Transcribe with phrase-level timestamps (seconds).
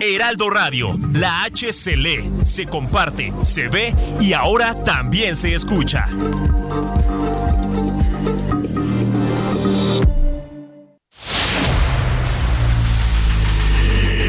[0.00, 6.06] Heraldo Radio, la H se lee, se comparte, se ve y ahora también se escucha.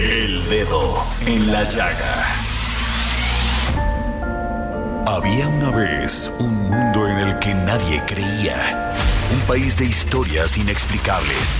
[0.10, 2.38] El dedo en la llaga.
[5.06, 8.94] Había una vez un mundo en el que nadie creía.
[9.34, 11.60] Un país de historias inexplicables.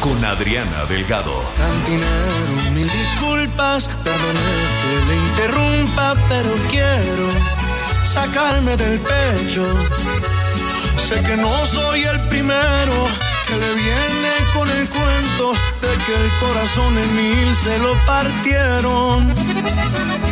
[0.00, 1.42] con Adriana Delgado.
[1.56, 4.40] Cantinero, mil disculpas, perdone
[4.80, 7.28] que le interrumpa, pero quiero
[8.04, 9.64] sacarme del pecho.
[11.06, 13.06] Sé que no soy el primero
[13.46, 19.34] que le viene con el cuento de que el corazón en mil se lo partieron.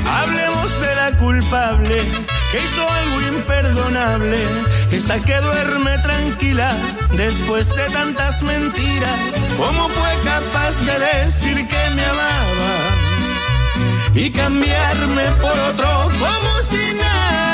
[0.06, 2.02] Hablemos de la culpable
[2.50, 4.38] que hizo algo imperdonable,
[4.92, 6.70] esa que duerme tranquila
[7.12, 9.34] después de tantas mentiras.
[9.56, 12.74] ¿Cómo fue capaz de decir que me amaba
[14.14, 17.47] y cambiarme por otro como si nada?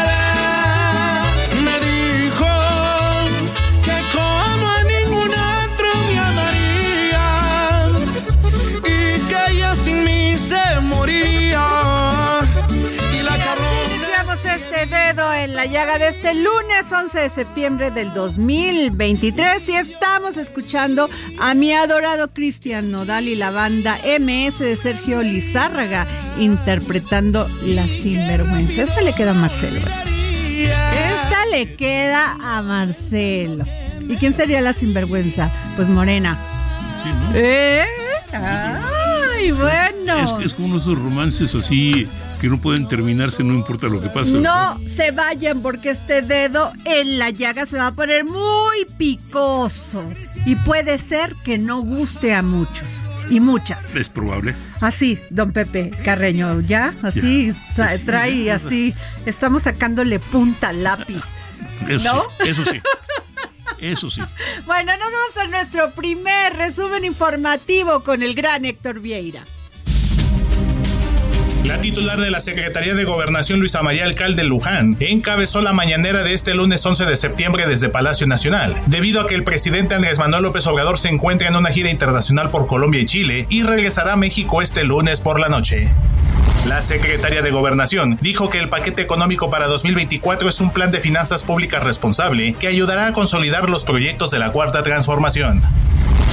[15.64, 21.08] La llaga de este lunes 11 de septiembre del 2023 y estamos escuchando
[21.40, 26.06] a mi adorado Cristian Nodal y la banda MS de Sergio Lizárraga
[26.38, 28.82] interpretando La Sinvergüenza.
[28.82, 29.80] Esta le queda a Marcelo.
[29.80, 33.64] Esta le queda a Marcelo.
[34.06, 35.50] ¿Y quién sería la sinvergüenza?
[35.76, 36.38] Pues Morena.
[37.02, 37.30] Sí, ¿no?
[37.36, 37.86] ¿Eh?
[38.34, 40.24] Ay, bueno.
[40.24, 42.06] Es, que es como uno de esos romances así
[42.44, 44.32] que no pueden terminarse, no importa lo que pase.
[44.32, 50.02] No se vayan porque este dedo en la llaga se va a poner muy picoso.
[50.44, 52.86] Y puede ser que no guste a muchos
[53.30, 53.96] y muchas.
[53.96, 54.54] Es probable.
[54.82, 56.92] Así, don Pepe Carreño, ¿ya?
[57.02, 58.94] Así, tra- trae así.
[59.24, 61.22] Estamos sacándole punta al lápiz.
[61.88, 62.24] Eso ¿No?
[62.44, 62.50] sí.
[62.50, 62.80] Eso sí.
[63.78, 64.20] Eso sí.
[64.66, 69.44] Bueno, nos vamos a nuestro primer resumen informativo con el gran Héctor Vieira.
[71.64, 76.34] La titular de la Secretaría de Gobernación, Luisa María Alcalde Luján, encabezó la mañanera de
[76.34, 80.42] este lunes 11 de septiembre desde Palacio Nacional, debido a que el presidente Andrés Manuel
[80.42, 84.16] López Obrador se encuentra en una gira internacional por Colombia y Chile y regresará a
[84.16, 85.90] México este lunes por la noche.
[86.66, 91.00] La secretaria de Gobernación dijo que el paquete económico para 2024 es un plan de
[91.00, 95.62] finanzas públicas responsable que ayudará a consolidar los proyectos de la Cuarta Transformación.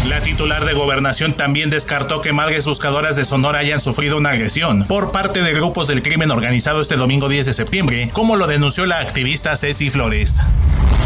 [0.06, 4.86] La titular de Gobernación también descartó que madres buscadoras de Sonora hayan sufrido una agresión
[4.88, 8.86] por parte de grupos del crimen organizado este domingo 10 de septiembre, como lo denunció
[8.86, 10.42] la activista Ceci Flores.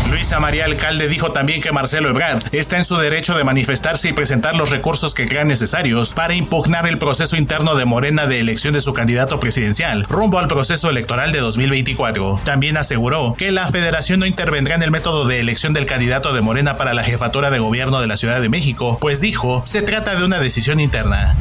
[0.10, 4.14] Luisa María Alcalde dijo también que Marcelo Ebrard está en su derecho de manifestarse y
[4.14, 8.74] presentar los recursos que crean necesarios para impugnar el proceso interno de Morena de elección
[8.74, 12.42] de su candidato presidencial rumbo al proceso electoral de 2024.
[12.46, 16.42] También aseguró que la federación no intervendrá en el método de elección del candidato de
[16.42, 18.65] Morena para la jefatura de gobierno de la Ciudad de México,
[19.00, 21.36] pues dijo, se trata de una decisión interna.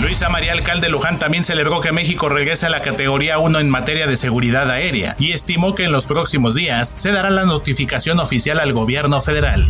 [0.00, 4.06] Luisa María Alcalde Luján también celebró que México regrese a la categoría 1 en materia
[4.06, 8.60] de seguridad aérea y estimó que en los próximos días se dará la notificación oficial
[8.60, 9.68] al gobierno federal.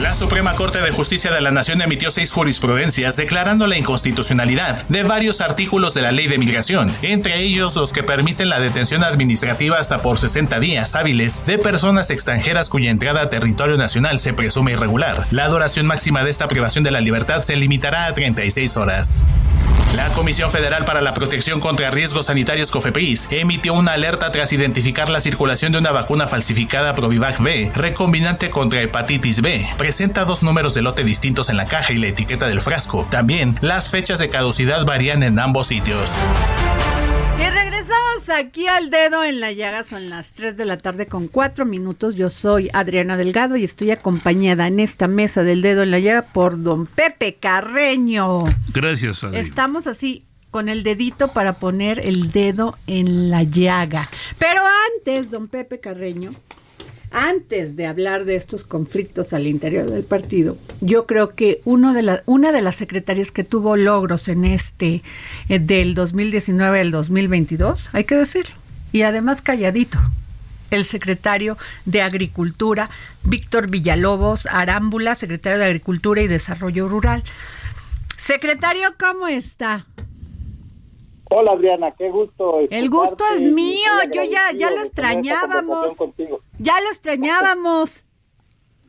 [0.00, 5.04] La Suprema Corte de Justicia de la Nación emitió seis jurisprudencias declarando la inconstitucionalidad de
[5.04, 9.78] varios artículos de la ley de migración, entre ellos los que permiten la detención administrativa
[9.78, 14.72] hasta por 60 días hábiles de personas extranjeras cuya entrada a territorio nacional se presume
[14.72, 15.26] irregular.
[15.30, 19.24] La duración máxima de esta privación de la libertad se limitará a 36 horas.
[19.94, 25.08] La Comisión Federal para la Protección contra Riesgos Sanitarios COFEPRIS emitió una alerta tras identificar
[25.08, 29.66] la circulación de una vacuna falsificada Provivac B, recombinante contra hepatitis B.
[29.78, 33.06] Presenta dos números de lote distintos en la caja y la etiqueta del frasco.
[33.10, 36.12] También, las fechas de caducidad varían en ambos sitios.
[37.38, 41.28] Y regresamos aquí al dedo en la llaga, son las 3 de la tarde con
[41.28, 42.14] 4 minutos.
[42.14, 46.22] Yo soy Adriana Delgado y estoy acompañada en esta mesa del dedo en la llaga
[46.22, 48.44] por don Pepe Carreño.
[48.72, 49.46] Gracias, Adriana.
[49.46, 54.08] Estamos así con el dedito para poner el dedo en la llaga.
[54.38, 54.62] Pero
[54.96, 56.30] antes, don Pepe Carreño,
[57.10, 62.02] antes de hablar de estos conflictos al interior del partido, yo creo que uno de
[62.02, 65.02] la, una de las secretarias que tuvo logros en este
[65.48, 68.54] eh, del 2019 al 2022, hay que decirlo,
[68.92, 69.98] y además calladito,
[70.70, 72.90] el secretario de Agricultura,
[73.22, 77.22] Víctor Villalobos Arámbula, secretario de Agricultura y Desarrollo Rural.
[78.16, 79.86] Secretario, ¿cómo está?
[81.28, 82.60] Hola Adriana, qué gusto.
[82.70, 85.96] El gusto es mío, yo ya, ya lo extrañábamos.
[86.58, 88.02] Ya lo extrañábamos.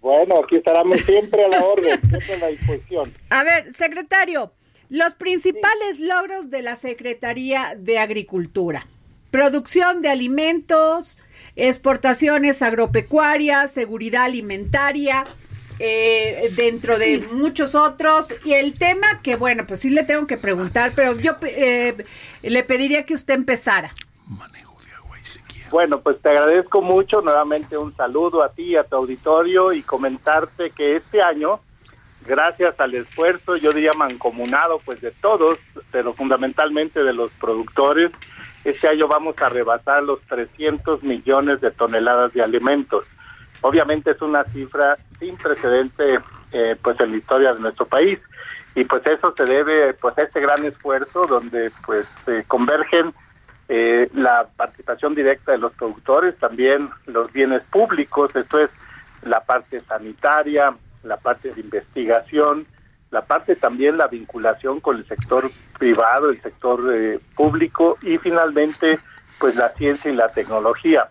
[0.02, 3.14] Bueno, aquí estaremos siempre a la orden, siempre a la disposición.
[3.30, 4.54] A ver, secretario,
[4.90, 8.86] los principales logros de la Secretaría de Agricultura.
[9.32, 11.20] Producción de alimentos,
[11.56, 15.26] exportaciones agropecuarias, seguridad alimentaria,
[15.80, 18.28] eh, dentro de muchos otros.
[18.46, 21.96] Y el tema que, bueno, pues sí le tengo que preguntar, pero yo eh,
[22.42, 23.92] le pediría que usted empezara.
[25.70, 27.22] Bueno, pues te agradezco mucho.
[27.22, 31.60] Nuevamente un saludo a ti, a tu auditorio y comentarte que este año,
[32.26, 35.58] gracias al esfuerzo, yo diría mancomunado, pues de todos,
[35.92, 38.12] pero fundamentalmente de los productores,
[38.64, 43.06] este año vamos a rebasar los 300 millones de toneladas de alimentos.
[43.62, 46.20] Obviamente es una cifra sin precedente
[46.54, 48.20] eh, pues en la historia de nuestro país
[48.76, 53.14] y pues eso se debe pues a este gran esfuerzo donde pues se convergen
[53.70, 58.72] eh, la participación directa de los productores, también los bienes públicos, esto es
[59.24, 62.66] la parte sanitaria, la parte de investigación,
[63.12, 69.00] la parte también la vinculación con el sector privado, el sector eh, público y finalmente
[69.40, 71.10] pues la ciencia y la tecnología.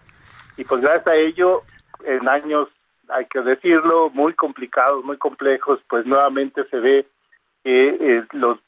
[0.57, 1.63] Y pues gracias a ello
[2.05, 2.69] en años,
[3.09, 7.07] hay que decirlo, muy complicados, muy complejos, pues nuevamente se ve
[7.63, 8.59] que eh, los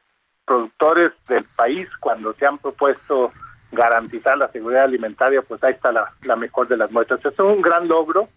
[0.47, 3.33] productores del país, cuando se han propuesto
[3.73, 7.25] garantizar la seguridad alimentaria, pues ahí está la, la mejor de las muestras.
[7.25, 8.29] Es un gran logro,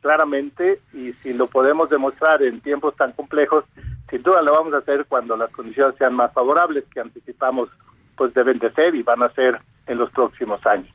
[0.00, 3.64] claramente, y si lo podemos demostrar en tiempos tan complejos,
[4.10, 7.68] sin duda lo vamos a hacer cuando las condiciones sean más favorables, que anticipamos
[8.16, 10.92] pues deben de ser y van a ser en los próximos años.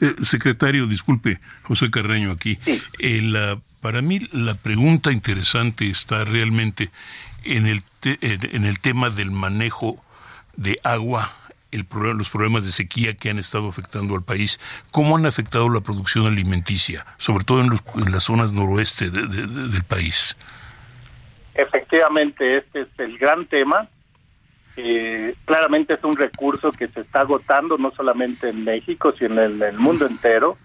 [0.00, 2.58] Eh, secretario, disculpe, José Carreño aquí.
[2.98, 6.90] Eh, para mí la pregunta interesante está realmente
[7.44, 10.02] en el, en el tema del manejo
[10.56, 11.32] de agua,
[11.74, 11.86] el
[12.16, 14.60] los problemas de sequía que han estado afectando al país.
[14.90, 20.36] ¿Cómo han afectado la producción alimenticia, sobre todo en, en las zonas noroeste del país?
[21.54, 23.88] Efectivamente, este es el gran tema
[24.76, 29.62] eh, claramente es un recurso que se está agotando no solamente en México, sino en
[29.62, 30.56] el mundo entero.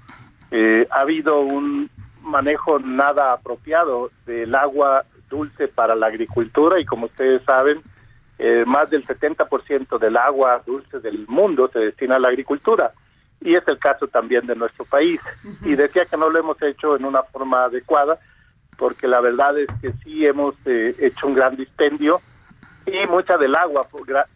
[0.51, 1.89] Eh, ha habido un
[2.21, 7.81] manejo nada apropiado del agua dulce para la agricultura y como ustedes saben,
[8.39, 12.93] eh, más del 70% del agua dulce del mundo se destina a la agricultura
[13.41, 15.21] y es el caso también de nuestro país.
[15.63, 18.17] Y decía que no lo hemos hecho en una forma adecuada
[18.77, 22.21] porque la verdad es que sí hemos eh, hecho un gran dispendio
[22.85, 23.85] y mucha del agua,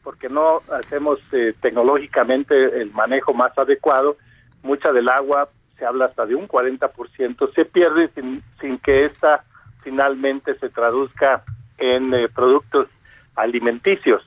[0.04, 4.18] porque no hacemos eh, tecnológicamente el manejo más adecuado,
[4.62, 9.44] mucha del agua, se habla hasta de un 40%, se pierde sin, sin que esta
[9.82, 11.44] finalmente se traduzca
[11.78, 12.88] en eh, productos
[13.36, 14.22] alimenticios.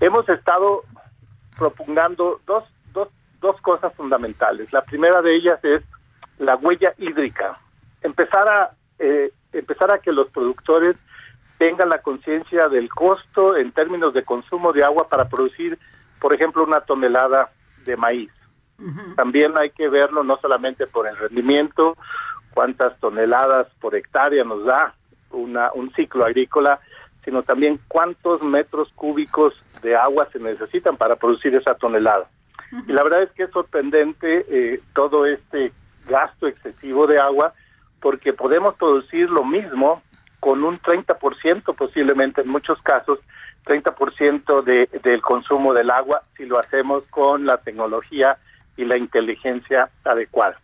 [0.00, 0.82] Hemos estado
[1.56, 3.08] propugando dos, dos,
[3.40, 4.72] dos cosas fundamentales.
[4.72, 5.82] La primera de ellas es
[6.38, 7.58] la huella hídrica.
[8.02, 10.96] Empezar a, eh, empezar a que los productores
[11.58, 15.78] tengan la conciencia del costo en términos de consumo de agua para producir,
[16.20, 17.50] por ejemplo, una tonelada
[17.84, 18.30] de maíz.
[19.16, 21.96] También hay que verlo no solamente por el rendimiento,
[22.54, 24.94] cuántas toneladas por hectárea nos da
[25.32, 26.78] una, un ciclo agrícola,
[27.24, 32.28] sino también cuántos metros cúbicos de agua se necesitan para producir esa tonelada.
[32.86, 35.72] Y la verdad es que es sorprendente eh, todo este
[36.08, 37.52] gasto excesivo de agua,
[38.00, 40.02] porque podemos producir lo mismo
[40.40, 43.18] con un 30% posiblemente en muchos casos,
[43.64, 48.38] 30% de, del consumo del agua si lo hacemos con la tecnología
[48.76, 50.58] y la inteligencia adecuada.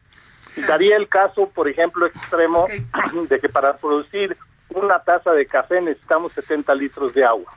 [0.68, 2.66] Daría el caso, por ejemplo, extremo
[3.28, 4.36] de que para producir
[4.70, 7.52] una taza de café necesitamos 70 litros de agua.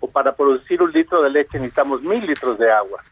[0.00, 3.02] O para producir un litro de leche necesitamos mil litros de agua.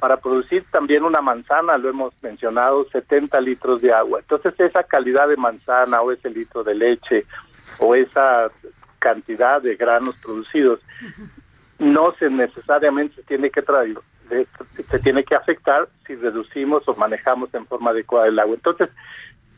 [0.00, 4.20] Para producir también una manzana, lo hemos mencionado, 70 litros de agua.
[4.20, 7.26] Entonces esa calidad de manzana o ese litro de leche
[7.78, 8.50] o esa
[8.98, 10.80] cantidad de granos producidos
[11.78, 13.62] no se necesariamente tiene que
[14.90, 18.54] se tiene que afectar si reducimos o manejamos en forma adecuada el agua.
[18.54, 18.88] Entonces,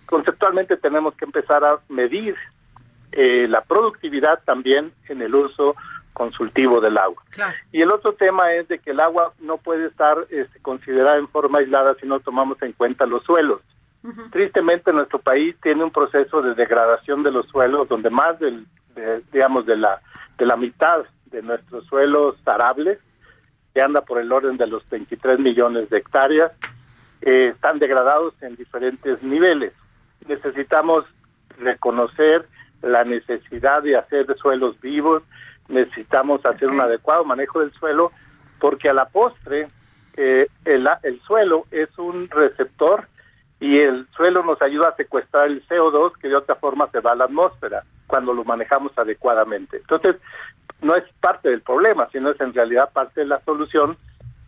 [0.07, 2.35] conceptualmente tenemos que empezar a medir
[3.19, 5.75] eh, la productividad también en el uso
[6.13, 7.23] consultivo del agua.
[7.73, 11.27] Y el otro tema es de que el agua no puede estar este, considerada en
[11.29, 13.63] forma aislada si no tomamos en cuenta los suelos.
[14.31, 18.67] Tristemente nuestro país tiene un proceso de degradación de los suelos donde más del,
[19.33, 20.01] digamos de la
[20.39, 22.99] de la mitad de nuestros suelos arables
[23.75, 26.53] que anda por el orden de los 23 millones de hectáreas
[27.23, 29.73] eh, están degradados en diferentes niveles.
[30.29, 31.05] Necesitamos
[31.59, 32.47] reconocer
[32.83, 35.23] la necesidad de hacer suelos vivos,
[35.69, 38.13] necesitamos hacer un adecuado manejo del suelo,
[38.61, 39.69] porque a la postre
[40.17, 43.09] eh, el, el suelo es un receptor
[43.61, 47.13] y el suelo nos ayuda a secuestrar el CO2 que de otra forma se va
[47.13, 49.79] a la atmósfera cuando lo manejamos adecuadamente.
[49.79, 50.17] Entonces,
[50.83, 53.97] no es parte del problema, sino es en realidad parte de la solución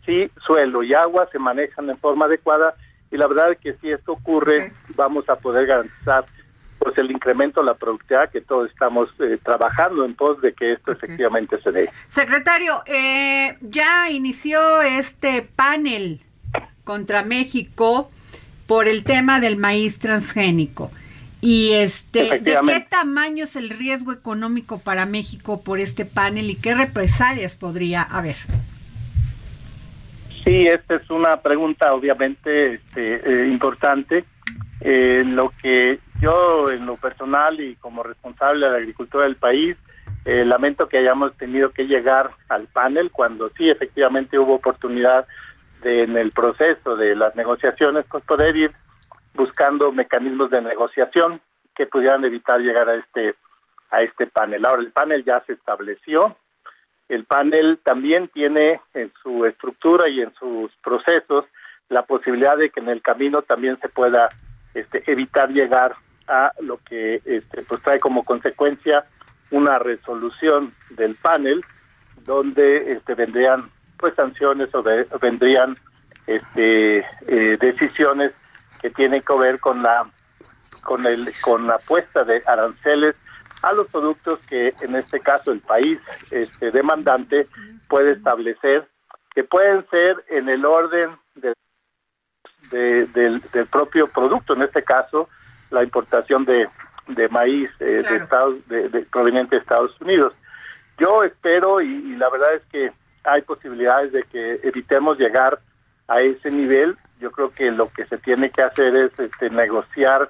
[0.04, 2.74] si suelo y agua se manejan en forma adecuada
[3.10, 6.24] y la verdad es que si esto ocurre vamos a poder garantizar
[6.88, 10.72] pues el incremento de la productividad que todos estamos eh, trabajando en pos de que
[10.72, 11.90] esto efectivamente se dé.
[12.08, 16.20] Secretario, eh, ya inició este panel
[16.84, 18.10] contra México
[18.66, 20.90] por el tema del maíz transgénico.
[21.42, 26.54] Y este, ¿de qué tamaño es el riesgo económico para México por este panel y
[26.54, 28.36] qué represalias podría haber?
[30.42, 34.24] Sí, esta es una pregunta obviamente este, eh, importante.
[34.80, 39.76] Eh, lo que yo en lo personal y como responsable de la agricultura del país,
[40.24, 45.26] eh, lamento que hayamos tenido que llegar al panel cuando sí efectivamente hubo oportunidad
[45.82, 48.72] de, en el proceso de las negociaciones con poder ir
[49.34, 51.40] buscando mecanismos de negociación
[51.74, 53.36] que pudieran evitar llegar a este
[53.90, 54.66] a este panel.
[54.66, 56.36] Ahora el panel ya se estableció.
[57.08, 61.46] El panel también tiene en su estructura y en sus procesos
[61.88, 64.28] la posibilidad de que en el camino también se pueda
[64.74, 65.96] este, evitar llegar
[66.28, 69.04] a lo que este, pues trae como consecuencia
[69.50, 71.64] una resolución del panel
[72.24, 74.82] donde este, vendrían pues sanciones o,
[75.20, 75.76] vendrían
[76.26, 78.32] este, eh, decisiones
[78.80, 80.08] que tienen que ver con la
[80.82, 83.16] con el con la puesta de aranceles
[83.62, 85.98] a los productos que en este caso el país
[86.30, 87.46] este demandante
[87.88, 88.86] puede establecer
[89.34, 91.54] que pueden ser en el orden de,
[93.06, 95.28] del, propio producto en este caso
[95.70, 96.68] la importación de,
[97.08, 100.32] de maíz eh, de Estados de, proveniente de Estados Unidos.
[100.98, 102.92] Yo espero y la verdad es que
[103.24, 105.60] hay posibilidades de que evitemos llegar
[106.08, 106.96] a ese nivel.
[107.20, 110.28] Yo creo que lo que se tiene que hacer es este, negociar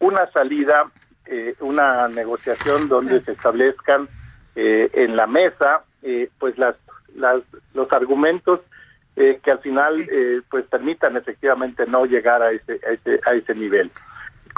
[0.00, 0.90] una salida,
[1.26, 4.08] eh, una negociación donde se establezcan
[4.56, 6.76] eh, en la mesa eh, pues las,
[7.14, 7.42] las
[7.74, 8.60] los argumentos
[9.42, 10.08] que al final
[10.48, 13.90] pues permitan efectivamente no llegar a ese a ese, a ese nivel.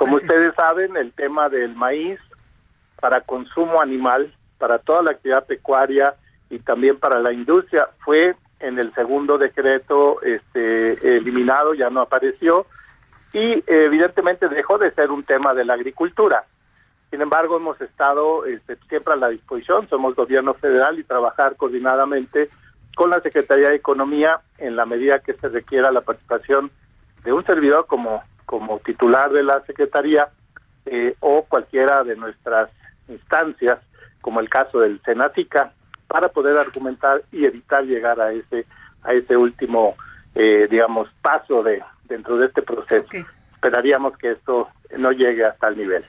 [0.00, 2.18] Como ustedes saben, el tema del maíz
[2.98, 6.14] para consumo animal, para toda la actividad pecuaria
[6.48, 12.64] y también para la industria fue en el segundo decreto este, eliminado, ya no apareció,
[13.34, 16.44] y evidentemente dejó de ser un tema de la agricultura.
[17.10, 22.48] Sin embargo, hemos estado este, siempre a la disposición, somos gobierno federal y trabajar coordinadamente
[22.96, 26.70] con la Secretaría de Economía en la medida que se requiera la participación
[27.22, 30.28] de un servidor como, como titular de la Secretaría
[30.84, 32.68] eh, o cualquiera de nuestras
[33.06, 33.78] instancias,
[34.20, 35.72] como el caso del Senatica,
[36.08, 38.66] para poder argumentar y evitar llegar a ese
[39.04, 39.94] a ese último
[40.34, 43.06] eh, digamos paso de dentro de este proceso.
[43.54, 46.04] Esperaríamos que esto no llegue hasta el nivel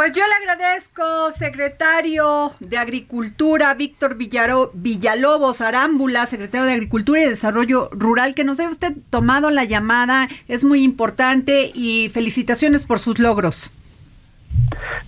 [0.00, 7.28] pues yo le agradezco, secretario de Agricultura, Víctor Villaro, Villalobos Arámbula, secretario de Agricultura y
[7.28, 12.98] Desarrollo Rural, que nos haya usted tomado la llamada, es muy importante y felicitaciones por
[12.98, 13.74] sus logros.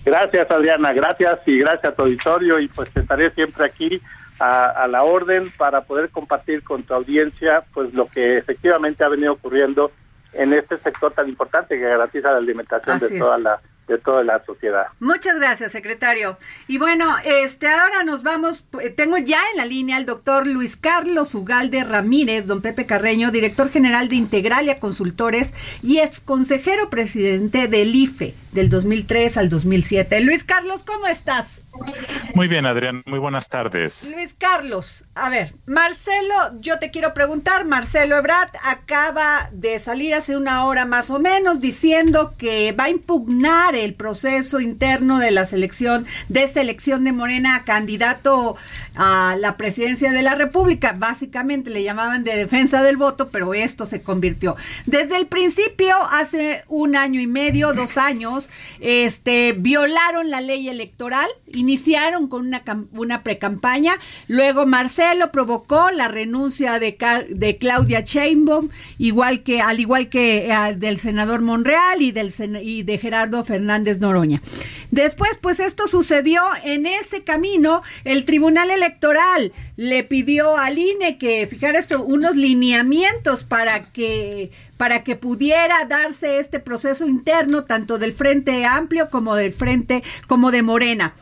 [0.05, 3.99] Gracias, Adriana, gracias y gracias a tu auditorio y pues estaré siempre aquí
[4.39, 9.33] a, la orden para poder compartir con tu audiencia pues lo que efectivamente ha venido
[9.33, 9.91] ocurriendo
[10.33, 14.43] en este sector tan importante que garantiza la alimentación de toda la de toda la
[14.45, 14.87] sociedad.
[14.99, 16.37] Muchas gracias, secretario.
[16.67, 20.77] Y bueno, este ahora nos vamos, eh, tengo ya en la línea al doctor Luis
[20.77, 27.67] Carlos Ugalde Ramírez, don Pepe Carreño, director general de Integralia Consultores y ex consejero presidente
[27.67, 30.21] del IFE, del 2003 al 2007.
[30.21, 31.63] Luis Carlos, ¿cómo estás?
[32.35, 34.09] Muy bien, Adrián, muy buenas tardes.
[34.13, 40.37] Luis Carlos, a ver, Marcelo, yo te quiero preguntar, Marcelo Ebrard acaba de salir hace
[40.37, 45.45] una hora más o menos diciendo que va a impugnar el proceso interno de la
[45.45, 48.55] selección, de selección de Morena candidato
[48.95, 50.95] a la presidencia de la República.
[50.97, 54.55] Básicamente le llamaban de defensa del voto, pero esto se convirtió.
[54.85, 58.42] Desde el principio, hace un año y medio, dos años,
[58.79, 63.93] este, violaron la ley electoral, iniciaron con una, una precampaña,
[64.27, 66.97] luego Marcelo provocó la renuncia de,
[67.29, 72.31] de Claudia Sheinbaum, igual que, al igual que eh, del senador Monreal y, del,
[72.61, 74.41] y de Gerardo Fernández Noroña.
[74.91, 81.47] Después, pues esto sucedió en ese camino, el Tribunal Electoral le pidió al INE que
[81.47, 84.51] fijara esto, unos lineamientos para que
[84.83, 90.51] para que pudiera darse este proceso interno tanto del Frente Amplio como del Frente como
[90.51, 91.13] de Morena.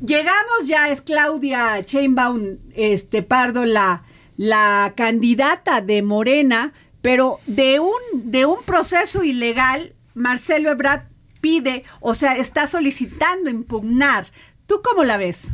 [0.00, 4.04] Llegamos ya es Claudia Chainbaum este Pardo la
[4.36, 11.02] la candidata de Morena, pero de un de un proceso ilegal Marcelo Ebrard
[11.40, 14.24] pide, o sea, está solicitando impugnar.
[14.68, 15.48] ¿Tú cómo la ves?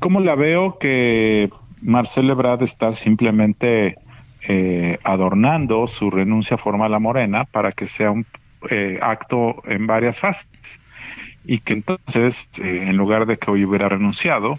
[0.00, 1.50] ¿Cómo la veo que
[1.82, 3.98] Marcelo Ebrard está simplemente
[4.50, 8.26] eh, adornando su renuncia formal a Morena para que sea un
[8.70, 10.80] eh, acto en varias fases
[11.44, 14.58] y que entonces, eh, en lugar de que hoy hubiera renunciado,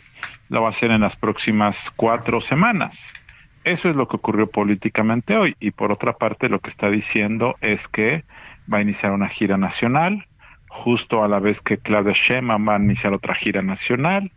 [0.50, 3.14] lo va a hacer en las próximas cuatro semanas.
[3.64, 5.56] Eso es lo que ocurrió políticamente hoy.
[5.60, 8.26] Y por otra parte, lo que está diciendo es que
[8.72, 10.28] va a iniciar una gira nacional,
[10.68, 14.32] justo a la vez que Claudia Sheinbaum va a iniciar otra gira nacional,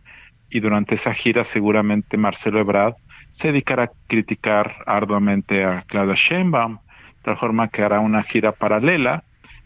[0.49, 2.95] y durante esa gira seguramente Marcelo Ebrard
[3.33, 8.51] se dedicará a criticar arduamente a Claudia Sheinbaum, de tal forma que hará una gira
[8.51, 9.23] paralela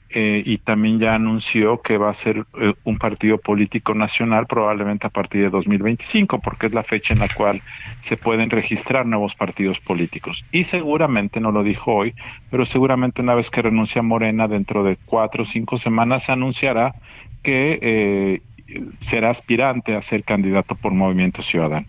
[0.10, 5.06] eh, y también ya anunció que va a ser eh, un partido político nacional probablemente
[5.06, 7.62] a partir de 2025, porque es la fecha en la cual
[8.00, 10.46] se pueden registrar nuevos partidos políticos.
[10.54, 12.16] Y seguramente, no lo dijo hoy,
[12.50, 16.96] pero seguramente una vez que renuncia Morena, dentro de cuatro o cinco semanas, se anunciará
[17.44, 18.42] que eh,
[19.02, 21.88] será aspirante a ser candidato por Movimiento Ciudadano.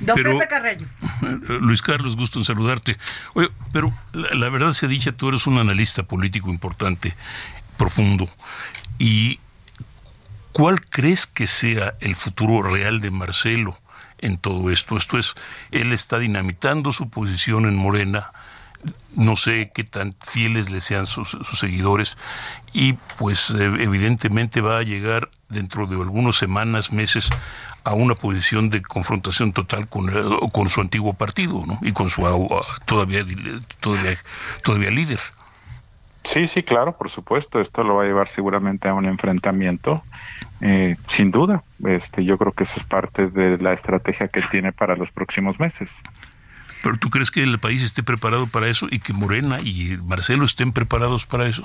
[0.00, 0.86] Don Pepe Carreño.
[1.60, 2.96] Luis Carlos, gusto en saludarte.
[3.34, 7.14] Oye, pero la, verdad se dicha, tú eres un analista político importante,
[7.76, 8.28] profundo.
[8.98, 9.40] ¿Y
[10.52, 13.78] cuál crees que sea el futuro real de Marcelo
[14.18, 14.96] en todo esto?
[14.96, 15.34] Esto es,
[15.70, 18.32] él está dinamitando su posición en Morena,
[19.14, 22.18] no sé qué tan fieles le sean sus, sus, seguidores
[22.72, 27.30] y pues evidentemente va a llegar dentro de algunas semanas, meses
[27.86, 30.22] a una posición de confrontación total con, eh,
[30.52, 31.78] con su antiguo partido ¿no?
[31.82, 32.22] y con su
[32.84, 33.24] todavía,
[33.80, 34.18] todavía,
[34.64, 35.20] todavía líder.
[36.24, 37.60] Sí, sí, claro, por supuesto.
[37.60, 40.02] Esto lo va a llevar seguramente a un enfrentamiento,
[40.60, 41.62] eh, sin duda.
[41.84, 45.60] Este, yo creo que eso es parte de la estrategia que tiene para los próximos
[45.60, 46.02] meses.
[46.82, 50.44] Pero tú crees que el país esté preparado para eso y que Morena y Marcelo
[50.44, 51.62] estén preparados para eso?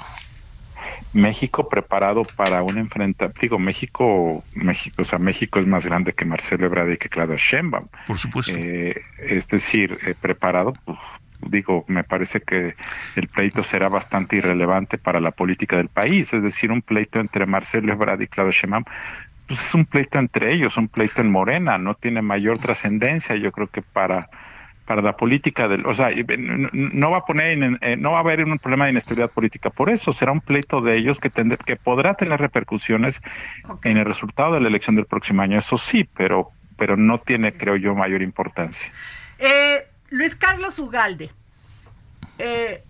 [1.13, 6.25] México preparado para un enfrentamiento, digo, México, México, o sea, México es más grande que
[6.25, 7.87] Marcelo Ebrard y que Claudia Sheinbaum.
[8.07, 8.53] Por supuesto.
[8.55, 10.97] Eh, es decir, eh, preparado, pues,
[11.47, 12.75] digo, me parece que
[13.15, 17.45] el pleito será bastante irrelevante para la política del país, es decir, un pleito entre
[17.45, 18.85] Marcelo Ebrard y Claudia Sheinbaum,
[19.47, 23.51] pues es un pleito entre ellos, un pleito en Morena, no tiene mayor trascendencia, yo
[23.51, 24.29] creo que para
[24.91, 26.09] para la política del, o sea,
[26.73, 29.69] no va a poner, eh, no va a haber un problema de inestabilidad política.
[29.69, 33.21] Por eso será un pleito de ellos que que podrá tener repercusiones
[33.85, 35.57] en el resultado de la elección del próximo año.
[35.57, 38.91] Eso sí, pero, pero no tiene, creo yo, mayor importancia.
[39.39, 41.29] Eh, Luis Carlos Ugalde,
[42.37, 42.83] eh,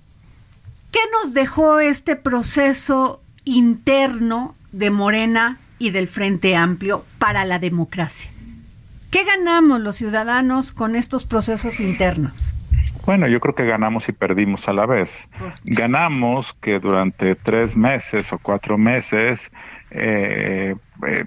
[0.92, 8.32] ¿qué nos dejó este proceso interno de Morena y del Frente Amplio para la democracia?
[9.12, 12.56] ¿Qué ganamos los ciudadanos con estos procesos internos?
[13.06, 15.28] Bueno, yo creo que ganamos y perdimos a la vez.
[15.66, 19.52] Ganamos que durante tres meses o cuatro meses
[19.90, 21.26] eh, eh,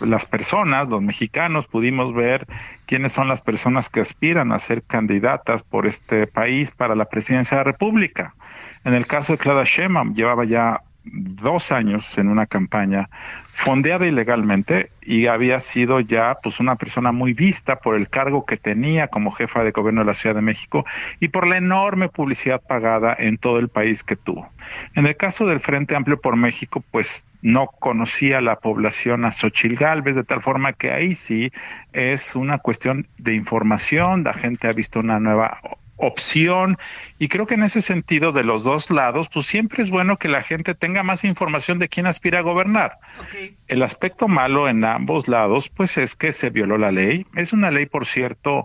[0.00, 2.46] las personas, los mexicanos, pudimos ver
[2.86, 7.58] quiénes son las personas que aspiran a ser candidatas por este país para la presidencia
[7.58, 8.34] de la República.
[8.84, 13.10] En el caso de Claudia Sheinbaum, llevaba ya dos años en una campaña
[13.58, 18.56] fondeada ilegalmente y había sido ya pues una persona muy vista por el cargo que
[18.56, 20.86] tenía como jefa de gobierno de la Ciudad de México
[21.18, 24.48] y por la enorme publicidad pagada en todo el país que tuvo.
[24.94, 29.74] En el caso del Frente Amplio por México, pues no conocía la población a Xochil
[29.74, 31.50] Gálvez, de tal forma que ahí sí
[31.92, 35.60] es una cuestión de información, la gente ha visto una nueva
[35.98, 36.78] opción
[37.18, 40.28] y creo que en ese sentido de los dos lados, pues siempre es bueno que
[40.28, 42.98] la gente tenga más información de quién aspira a gobernar.
[43.66, 47.26] El aspecto malo en ambos lados, pues es que se violó la ley.
[47.34, 48.64] Es una ley, por cierto,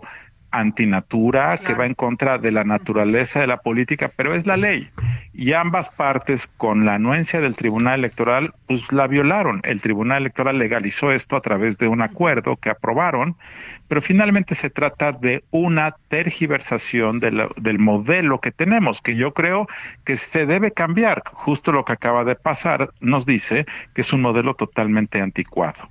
[0.58, 4.88] antinatura, que va en contra de la naturaleza de la política, pero es la ley.
[5.32, 9.60] Y ambas partes, con la anuencia del Tribunal Electoral, pues la violaron.
[9.64, 13.36] El Tribunal Electoral legalizó esto a través de un acuerdo que aprobaron,
[13.88, 19.66] pero finalmente se trata de una tergiversación del modelo que tenemos, que yo creo
[20.04, 21.22] que se debe cambiar.
[21.32, 25.90] Justo lo que acaba de pasar nos dice que es un modelo totalmente anticuado.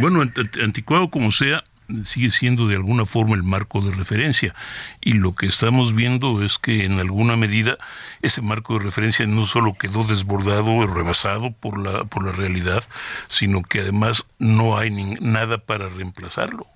[0.00, 0.22] Bueno,
[0.62, 1.64] anticuado como sea,
[2.04, 4.54] sigue siendo de alguna forma el marco de referencia
[5.00, 7.78] y lo que estamos viendo es que en alguna medida
[8.22, 12.84] ese marco de referencia no solo quedó desbordado o rebasado por la por la realidad
[13.28, 16.66] sino que además no hay nada para reemplazarlo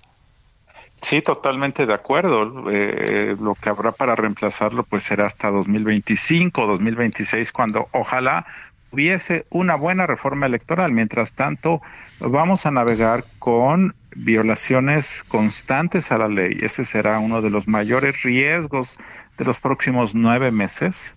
[1.01, 2.71] Sí, totalmente de acuerdo.
[2.71, 8.45] Eh, lo que habrá para reemplazarlo pues será hasta 2025, 2026, cuando ojalá
[8.91, 10.91] hubiese una buena reforma electoral.
[10.91, 11.81] Mientras tanto,
[12.19, 16.57] vamos a navegar con violaciones constantes a la ley.
[16.61, 18.99] Ese será uno de los mayores riesgos
[19.37, 21.15] de los próximos nueve meses.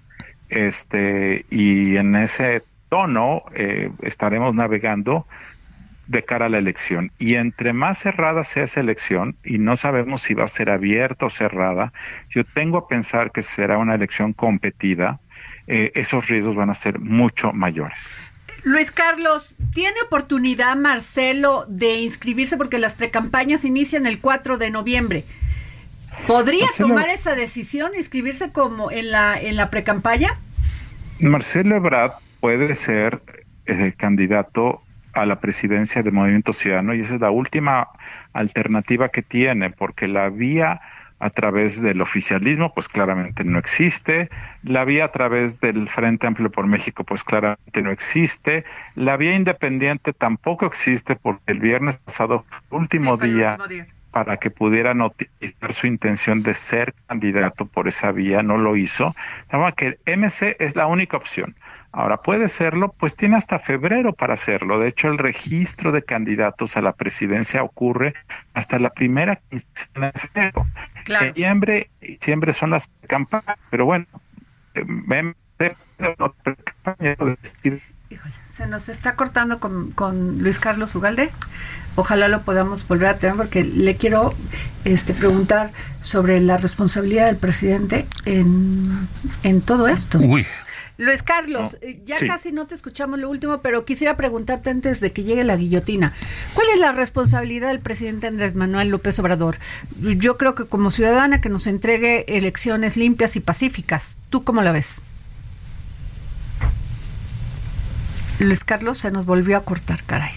[0.49, 5.27] Este, y en ese tono eh, estaremos navegando
[6.07, 7.13] de cara a la elección.
[7.19, 11.27] Y entre más cerrada sea esa elección, y no sabemos si va a ser abierta
[11.27, 11.93] o cerrada,
[12.29, 15.21] yo tengo a pensar que será una elección competida,
[15.69, 18.21] eh, esos riesgos van a ser mucho mayores.
[18.65, 25.25] Luis Carlos, ¿tiene oportunidad Marcelo de inscribirse porque las precampañas inician el 4 de noviembre?
[26.27, 30.39] ¿Podría tomar esa decisión, inscribirse como en la en la precampaña?
[31.19, 33.23] Marcelo Ebrard puede ser
[33.67, 37.89] eh, candidato a la presidencia del Movimiento Ciudadano y esa es la última
[38.33, 40.81] alternativa que tiene porque la vía
[41.21, 44.31] a través del oficialismo, pues claramente no existe.
[44.63, 48.65] La vía a través del Frente Amplio por México, pues claramente no existe.
[48.95, 53.59] La vía independiente tampoco existe porque el viernes pasado, último, día,
[54.11, 59.15] para que pudiera notificar su intención de ser candidato por esa vía, no lo hizo.
[59.77, 61.55] que el MC es la única opción.
[61.93, 64.79] Ahora, puede serlo, pues tiene hasta febrero para hacerlo.
[64.79, 68.15] De hecho, el registro de candidatos a la presidencia ocurre
[68.55, 70.67] hasta la primera quincena de febrero.
[71.05, 71.27] Claro.
[71.27, 74.07] Noviembre y diciembre son las campañas, pero bueno,
[78.49, 81.31] se nos está cortando con, con, Luis Carlos Ugalde.
[81.97, 84.35] Ojalá lo podamos volver a tener porque le quiero
[84.85, 85.71] este, preguntar
[86.03, 89.09] sobre la responsabilidad del presidente en,
[89.43, 90.19] en todo esto.
[90.19, 90.47] Uy,
[91.01, 95.13] Luis Carlos, eh, ya casi no te escuchamos lo último, pero quisiera preguntarte antes de
[95.13, 96.13] que llegue la guillotina.
[96.53, 99.57] ¿Cuál es la responsabilidad del presidente Andrés Manuel López Obrador?
[99.99, 104.19] Yo creo que como ciudadana que nos entregue elecciones limpias y pacíficas.
[104.29, 105.01] ¿Tú cómo la ves?
[108.39, 110.33] Luis Carlos se nos volvió a cortar, caray.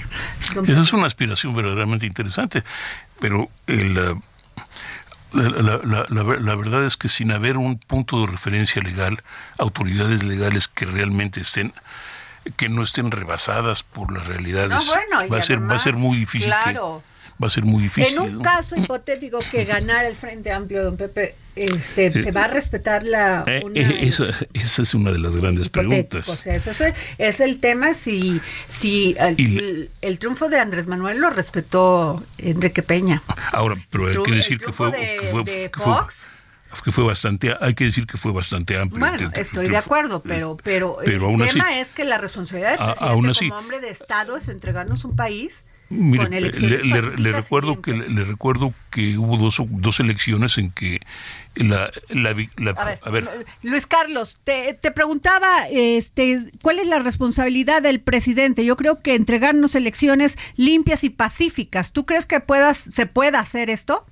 [0.66, 2.64] Esa es una aspiración verdaderamente interesante,
[3.20, 3.98] pero el...
[3.98, 4.16] Eh,
[5.34, 9.24] la, verdad es que sin haber un punto de referencia legal,
[9.58, 11.74] autoridades legales que realmente estén
[12.58, 14.72] que no estén rebasadas por las realidades,
[15.32, 17.02] va a ser va a ser muy difícil claro
[17.42, 18.18] va a ser muy difícil.
[18.18, 22.48] En un caso hipotético que ganara el Frente Amplio, don Pepe, este, ¿se va a
[22.48, 23.44] respetar la...
[23.48, 24.12] Eh, eh,
[24.54, 26.28] esa, es una de las grandes preguntas.
[26.30, 26.56] O sea,
[27.18, 33.22] es, el tema si, si el, triunfo de Andrés Manuel lo respetó Enrique Peña.
[33.52, 34.92] Ahora, pero hay que decir que fue...
[36.84, 40.58] que fue bastante hay que decir que fue bastante amplio bueno estoy de acuerdo pero
[40.64, 45.06] pero, el tema es que la responsabilidad del presidente como hombre de estado es entregarnos
[45.06, 51.00] un país le, recuerdo que le, recuerdo que hubo dos, dos elecciones en que
[51.56, 51.92] la,
[53.04, 58.76] a, ver, Luis Carlos te, te, preguntaba este cuál es la responsabilidad del presidente yo
[58.76, 61.94] creo que entregarnos elecciones limpias y pacíficas.
[61.94, 64.06] Tú crees que puedas se pueda hacer esto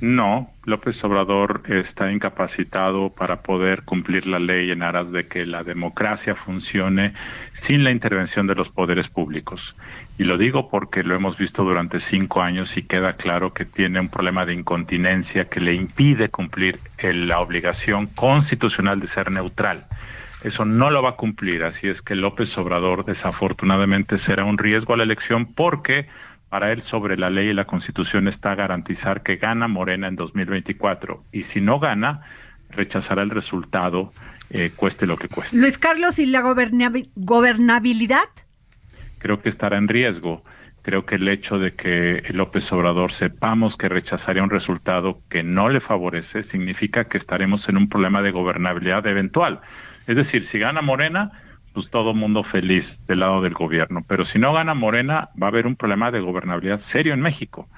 [0.00, 5.62] no, López Obrador está incapacitado para poder cumplir la ley en aras de que la
[5.62, 7.14] democracia funcione
[7.52, 9.76] sin la intervención de los poderes públicos.
[10.18, 14.00] Y lo digo porque lo hemos visto durante cinco años y queda claro que tiene
[14.00, 19.86] un problema de incontinencia que le impide cumplir la obligación constitucional de ser neutral.
[20.44, 24.92] Eso no lo va a cumplir, así es que López Obrador desafortunadamente será un riesgo
[24.92, 26.06] a la elección porque
[26.54, 31.24] para él sobre la ley y la constitución está garantizar que gana Morena en 2024
[31.32, 32.20] y si no gana,
[32.70, 34.12] rechazará el resultado,
[34.50, 35.56] eh, cueste lo que cueste.
[35.56, 38.28] Luis Carlos, ¿y la gobernabilidad?
[39.18, 40.44] creo que estará en riesgo.
[40.82, 45.68] Creo que el hecho de que López Obrador sepamos que rechazaría un resultado que no
[45.70, 49.60] le favorece significa que estaremos en un problema de gobernabilidad eventual.
[50.06, 51.32] Es decir, si gana Morena,
[51.74, 54.04] pues todo mundo feliz del lado del gobierno.
[54.06, 57.68] Pero si no gana Morena, va a haber un problema de gobernabilidad serio en México.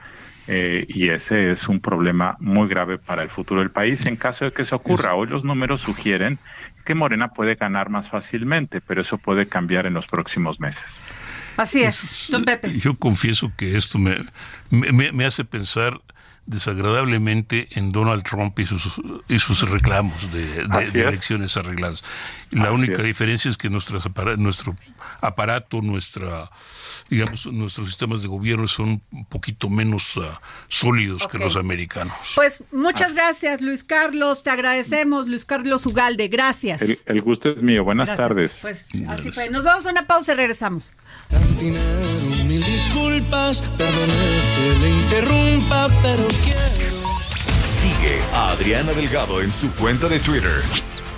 [0.49, 4.45] Eh, y ese es un problema muy grave para el futuro del país en caso
[4.45, 5.15] de que eso ocurra.
[5.15, 6.39] Hoy los números sugieren
[6.85, 11.03] que Morena puede ganar más fácilmente, pero eso puede cambiar en los próximos meses.
[11.57, 12.79] Así es, don Pepe.
[12.79, 14.19] Yo confieso que esto me,
[14.71, 16.01] me, me hace pensar
[16.47, 20.61] desagradablemente en Donald Trump y sus, y sus reclamos de,
[20.95, 22.05] elecciones arregladas.
[22.51, 23.99] La única diferencia es que nuestro
[25.21, 26.51] aparato, nuestra
[27.09, 32.15] digamos, nuestros sistemas de gobierno son un poquito menos ah, sólidos que los americanos.
[32.35, 34.43] Pues muchas gracias, Luis Carlos.
[34.43, 36.29] Te agradecemos, Luis Carlos Ugalde.
[36.29, 36.83] Gracias.
[37.07, 37.85] El, gusto es mío.
[37.85, 38.61] Buenas tardes.
[38.63, 39.51] Pues así fue.
[39.51, 40.93] Nos vamos a una pausa y regresamos.
[41.61, 46.97] mil disculpas, que le interrumpa, pero quiero.
[47.63, 50.63] Sigue a Adriana Delgado en su cuenta de Twitter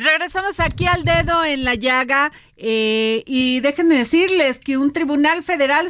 [0.00, 5.88] Regresamos aquí al dedo en la llaga eh, y déjenme decirles que un tribunal federal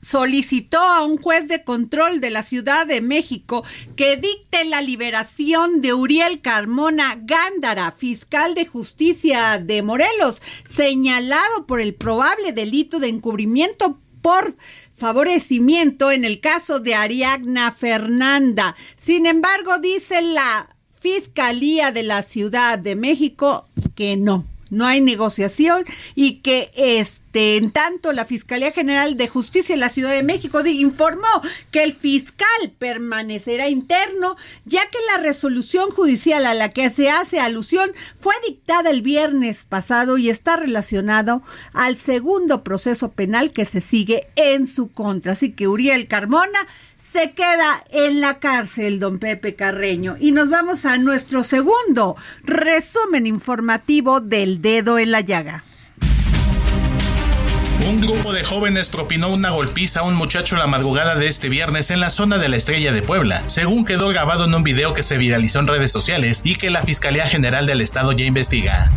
[0.00, 3.64] solicitó a un juez de control de la Ciudad de México
[3.96, 11.80] que dicte la liberación de Uriel Carmona Gándara, fiscal de justicia de Morelos, señalado por
[11.80, 14.54] el probable delito de encubrimiento por
[14.96, 18.76] favorecimiento en el caso de Ariagna Fernanda.
[18.96, 20.68] Sin embargo, dice la
[21.00, 25.84] Fiscalía de la Ciudad de México que no, no hay negociación
[26.14, 30.60] y que este en tanto la Fiscalía General de Justicia de la Ciudad de México
[30.66, 31.28] informó
[31.70, 32.46] que el fiscal
[32.78, 38.90] permanecerá interno ya que la resolución judicial a la que se hace alusión fue dictada
[38.90, 44.88] el viernes pasado y está relacionado al segundo proceso penal que se sigue en su
[44.88, 45.32] contra.
[45.32, 46.66] Así que Uriel Carmona
[47.10, 50.16] se queda en la cárcel, don Pepe Carreño.
[50.20, 55.64] Y nos vamos a nuestro segundo resumen informativo del dedo en la llaga.
[57.90, 61.90] Un grupo de jóvenes propinó una golpiza a un muchacho la madrugada de este viernes
[61.90, 65.02] en la zona de la Estrella de Puebla, según quedó grabado en un video que
[65.02, 68.92] se viralizó en redes sociales y que la Fiscalía General del Estado ya investiga.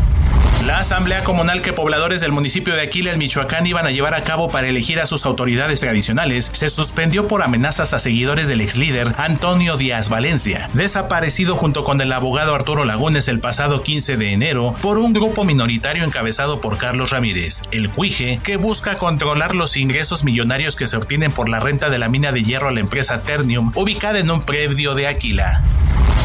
[0.66, 4.48] La asamblea comunal que pobladores del municipio de Aquiles, Michoacán, iban a llevar a cabo
[4.48, 9.14] para elegir a sus autoridades tradicionales se suspendió por amenazas a seguidores del ex líder
[9.18, 14.74] Antonio Díaz Valencia, desaparecido junto con el abogado Arturo Lagunes el pasado 15 de enero
[14.82, 20.24] por un grupo minoritario encabezado por Carlos Ramírez, el Cuije, que busca controlar los ingresos
[20.24, 23.24] millonarios que se obtienen por la renta de la mina de hierro a la empresa
[23.24, 25.64] Ternium, ubicada en un predio de Aquila.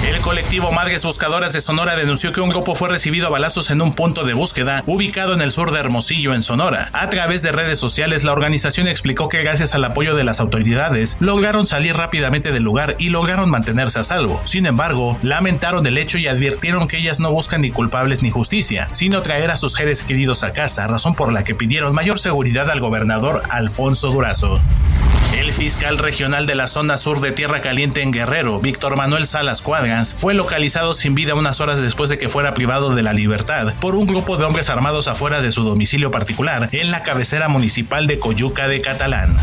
[0.06, 3.82] El colectivo Madres Buscadoras de Sonora denunció que un grupo fue recibido a balazos en
[3.82, 6.88] un punto de búsqueda ubicado en el sur de Hermosillo, en Sonora.
[6.92, 11.16] A través de redes sociales, la organización explicó que gracias al apoyo de las autoridades,
[11.18, 14.40] lograron salir rápidamente del lugar y lograron mantenerse a salvo.
[14.44, 18.88] Sin embargo, lamentaron el hecho y advirtieron que ellas no buscan ni culpables ni justicia,
[18.92, 22.47] sino traer a sus seres queridos a casa, razón por la que pidieron mayor seguridad
[22.56, 24.60] al gobernador Alfonso Durazo.
[25.36, 29.60] El fiscal regional de la zona sur de Tierra Caliente en Guerrero, Víctor Manuel Salas
[29.60, 33.74] Cuadras, fue localizado sin vida unas horas después de que fuera privado de la libertad
[33.80, 38.06] por un grupo de hombres armados afuera de su domicilio particular en la cabecera municipal
[38.06, 39.36] de Coyuca de Catalán.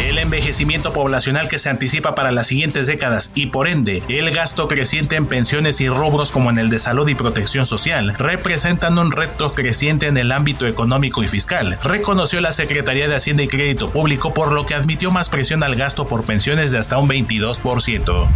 [0.00, 4.68] El envejecimiento poblacional que se anticipa para las siguientes décadas y por ende el gasto
[4.68, 9.12] creciente en pensiones y rubros como en el de salud y protección social representan un
[9.12, 13.90] reto creciente en el ámbito económico y fiscal, reconoció la Secretaría de Hacienda y Crédito
[13.90, 18.30] Público por lo que admitió más presión al gasto por pensiones de hasta un 22%.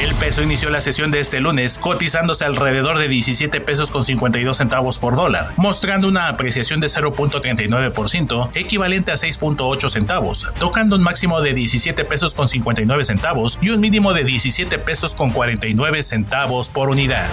[0.00, 4.56] El peso inició la sesión de este lunes cotizándose alrededor de 17 pesos con 52
[4.56, 11.40] centavos por dólar, mostrando una apreciación de 0.39%, equivalente a 6.8 centavos, tocando un máximo
[11.40, 16.68] de 17 pesos con 59 centavos y un mínimo de 17 pesos con 49 centavos
[16.68, 17.28] por unidad.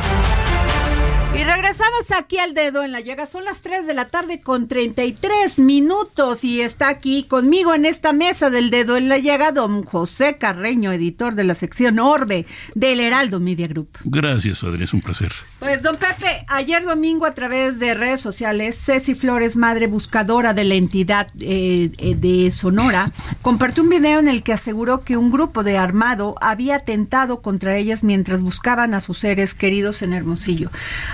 [1.32, 3.28] Y regresamos aquí al dedo en la llaga.
[3.28, 8.14] Son las 3 de la tarde con 33 minutos y está aquí conmigo en esta
[8.14, 13.00] mesa del dedo en la llaga don José Carreño, editor de la sección Orbe del
[13.00, 13.90] Heraldo Media Group.
[14.04, 15.32] Gracias, Adri, es un placer.
[15.60, 20.64] Pues don Pepe, ayer domingo a través de redes sociales, Ceci Flores, madre buscadora de
[20.64, 23.12] la entidad eh, eh, de Sonora,
[23.42, 27.78] compartió un video en el que aseguró que un grupo de armado había atentado contra
[27.78, 30.70] ellas mientras buscaban a sus seres queridos en Hermosillo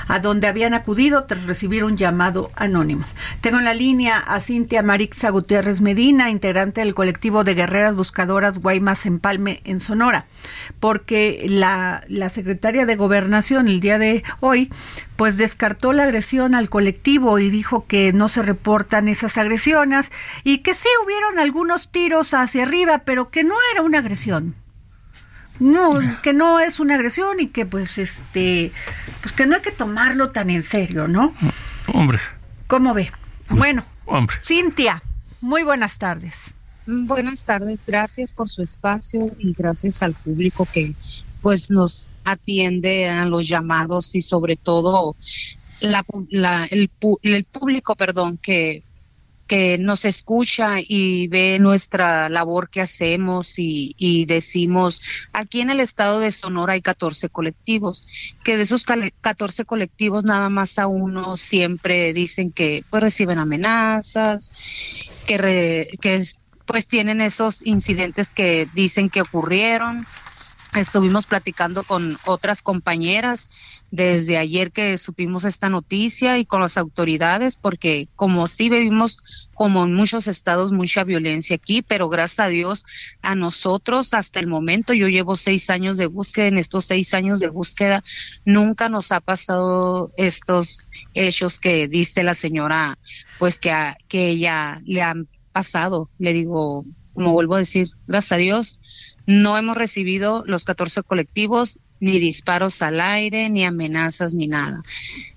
[0.07, 3.05] a donde habían acudido tras recibir un llamado anónimo.
[3.41, 8.59] Tengo en la línea a Cintia Marixa Gutiérrez Medina, integrante del colectivo de guerreras buscadoras
[8.59, 10.25] Guaymas Empalme en Sonora,
[10.79, 14.69] porque la, la secretaria de Gobernación el día de hoy
[15.15, 20.11] pues descartó la agresión al colectivo y dijo que no se reportan esas agresiones
[20.43, 24.55] y que sí hubieron algunos tiros hacia arriba, pero que no era una agresión.
[25.59, 25.91] No,
[26.21, 28.71] que no es una agresión y que pues este,
[29.21, 31.33] pues que no hay que tomarlo tan en serio, ¿no?
[31.93, 32.19] Hombre.
[32.67, 33.11] ¿Cómo ve?
[33.47, 34.35] Pues, bueno, hombre.
[34.43, 35.01] Cintia,
[35.41, 36.53] muy buenas tardes.
[36.87, 40.93] Buenas tardes, gracias por su espacio y gracias al público que
[41.41, 45.15] pues nos atiende a los llamados y sobre todo
[45.79, 46.89] la, la, el,
[47.21, 48.83] el público, perdón, que
[49.47, 55.79] que nos escucha y ve nuestra labor que hacemos y, y, decimos, aquí en el
[55.79, 58.07] estado de Sonora hay 14 colectivos,
[58.43, 64.51] que de esos 14 colectivos nada más a uno siempre dicen que pues reciben amenazas,
[65.27, 66.23] que, que
[66.65, 70.05] pues tienen esos incidentes que dicen que ocurrieron.
[70.75, 77.55] Estuvimos platicando con otras compañeras desde ayer que supimos esta noticia y con las autoridades,
[77.55, 82.85] porque como sí vivimos, como en muchos estados, mucha violencia aquí, pero gracias a Dios,
[83.21, 87.39] a nosotros hasta el momento, yo llevo seis años de búsqueda, en estos seis años
[87.39, 88.03] de búsqueda
[88.43, 92.97] nunca nos ha pasado estos hechos que dice la señora,
[93.39, 96.09] pues que, a, que ella le han pasado.
[96.19, 96.83] Le digo,
[97.15, 98.79] como vuelvo a decir, gracias a Dios,
[99.25, 104.83] no hemos recibido los 14 colectivos ni disparos al aire, ni amenazas, ni nada.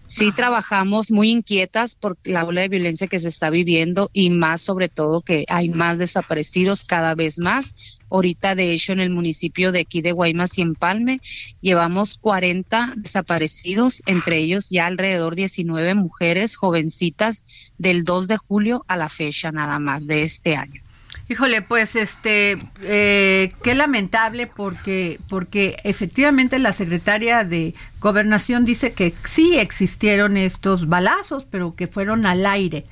[0.07, 4.61] Sí trabajamos muy inquietas por la ola de violencia que se está viviendo y más
[4.61, 7.99] sobre todo que hay más desaparecidos cada vez más.
[8.11, 11.21] Ahorita, de hecho, en el municipio de aquí de Guaymas y Empalme,
[11.61, 18.97] llevamos 40 desaparecidos, entre ellos ya alrededor 19 mujeres jovencitas del 2 de julio a
[18.97, 20.83] la fecha nada más de este año.
[21.31, 29.13] Híjole, pues este, eh, qué lamentable porque, porque efectivamente la secretaria de Gobernación dice que
[29.25, 32.87] sí existieron estos balazos, pero que fueron al aire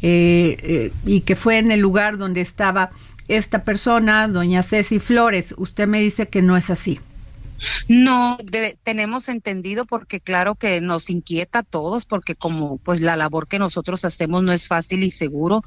[0.00, 2.90] eh, eh, y que fue en el lugar donde estaba
[3.26, 5.52] esta persona, doña Ceci Flores.
[5.58, 7.00] Usted me dice que no es así.
[7.88, 8.38] No,
[8.82, 13.58] tenemos entendido porque claro que nos inquieta a todos porque como pues la labor que
[13.58, 15.62] nosotros hacemos no es fácil y seguro,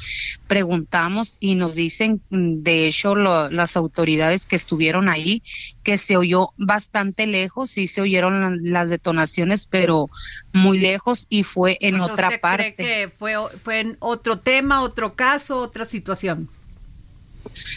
[0.48, 5.42] preguntamos y nos dicen mm, de hecho las autoridades que estuvieron ahí
[5.84, 10.10] que se oyó bastante lejos, sí se oyeron las detonaciones pero
[10.54, 12.76] muy lejos y fue en otra parte.
[12.76, 16.50] Cree que fue, fue en otro tema, otro caso, otra situación?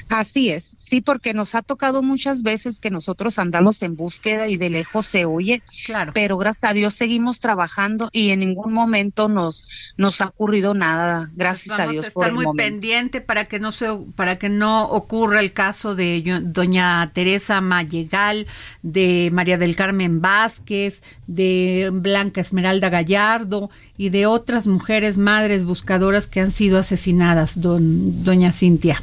[0.09, 4.57] Así es, sí, porque nos ha tocado muchas veces que nosotros andamos en búsqueda y
[4.57, 6.12] de lejos se oye, claro.
[6.14, 11.31] pero gracias a Dios seguimos trabajando y en ningún momento nos nos ha ocurrido nada,
[11.35, 12.64] gracias Vamos a Dios a por estar el muy momento.
[12.70, 17.61] pendiente para que no se para que no ocurra el caso de yo- doña Teresa
[17.61, 18.46] Mallegal,
[18.83, 26.27] de María del Carmen Vázquez, de Blanca Esmeralda Gallardo y de otras mujeres madres buscadoras
[26.27, 29.03] que han sido asesinadas, don doña Cintia.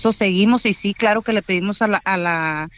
[0.00, 2.70] Eso seguimos y sí, claro que le pedimos a la, a la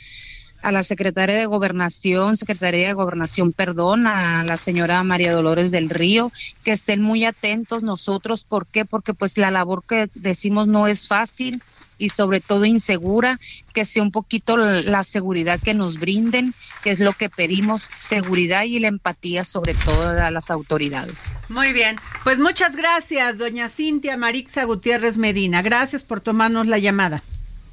[0.62, 5.90] a la secretaria de Gobernación, Secretaría de Gobernación, perdón, a la señora María Dolores del
[5.90, 6.32] Río,
[6.64, 8.44] que estén muy atentos nosotros.
[8.44, 8.84] ¿Por qué?
[8.84, 11.62] Porque pues la labor que decimos no es fácil
[11.98, 13.38] y sobre todo insegura,
[13.72, 17.90] que sea un poquito la, la seguridad que nos brinden, que es lo que pedimos,
[17.96, 21.36] seguridad y la empatía sobre todo a las autoridades.
[21.48, 25.62] Muy bien, pues muchas gracias, doña Cintia Marixa Gutiérrez Medina.
[25.62, 27.22] Gracias por tomarnos la llamada.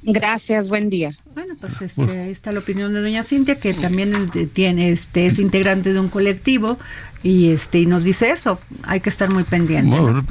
[0.02, 1.16] Gracias, buen día.
[1.34, 5.26] Bueno, pues este, ahí está la opinión de doña Cintia, que también eh, tiene, este,
[5.26, 6.78] es integrante de un colectivo
[7.22, 8.58] y este y nos dice eso.
[8.82, 9.96] Hay que estar muy pendiente.
[9.96, 10.24] Bueno,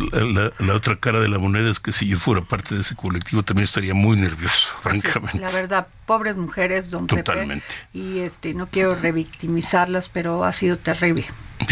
[0.59, 3.43] la, otra cara de la moneda es que si yo fuera parte de ese colectivo
[3.43, 5.39] también estaría muy nervioso, francamente.
[5.39, 7.63] La verdad, pobres mujeres, don Totalmente.
[7.93, 7.97] Pepe.
[7.97, 11.25] Y este, no quiero revictimizarlas, pero ha sido terrible,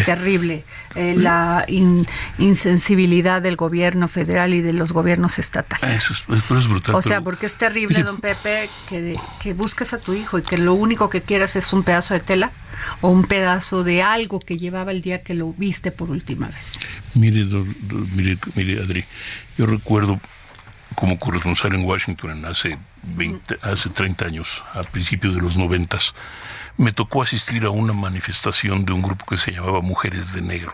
[0.05, 0.63] terrible
[0.95, 2.05] eh, la in-
[2.37, 5.95] insensibilidad del gobierno federal y de los gobiernos estatales.
[5.97, 6.95] Eso es, eso es brutal.
[6.95, 10.57] O sea, porque es terrible, don Pepe, que, que busques a tu hijo y que
[10.57, 12.51] lo único que quieras es un pedazo de tela
[13.01, 16.79] o un pedazo de algo que llevaba el día que lo viste por última vez.
[17.15, 19.03] Mire, do- do- mire, mire, Adri,
[19.57, 20.19] yo recuerdo
[20.95, 25.97] como corresponsal en Washington hace 20, hace 30 años, a principios de los 90,
[26.77, 30.73] me tocó asistir a una manifestación de un grupo que se llamaba Mujeres de Negro.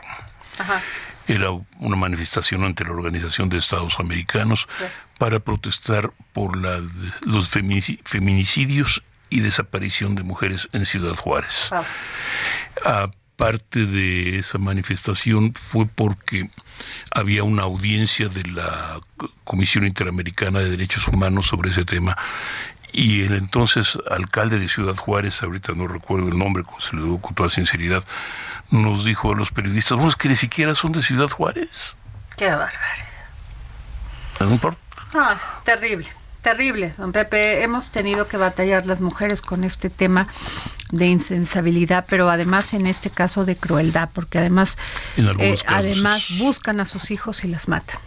[1.27, 4.67] Era una manifestación ante la Organización de Estados Americanos
[5.17, 6.81] para protestar por la,
[7.25, 11.69] los feminici- feminicidios y desaparición de mujeres en Ciudad Juárez.
[12.85, 16.49] Aparte de esa manifestación fue porque
[17.11, 18.99] había una audiencia de la
[19.43, 22.17] Comisión Interamericana de Derechos Humanos sobre ese tema
[22.91, 27.21] y el entonces alcalde de Ciudad Juárez, ahorita no recuerdo el nombre, se lo digo
[27.21, 28.03] con toda sinceridad,
[28.69, 31.95] nos dijo a los periodistas, bueno, es que ni siquiera son de Ciudad Juárez.
[32.37, 32.71] Qué bárbaro.
[34.39, 34.79] No importa.
[35.63, 36.07] Terrible,
[36.41, 37.61] terrible, don Pepe.
[37.61, 40.27] Hemos tenido que batallar las mujeres con este tema
[40.91, 44.77] de insensibilidad, pero además en este caso de crueldad, porque además,
[45.17, 47.99] eh, además buscan a sus hijos y las matan.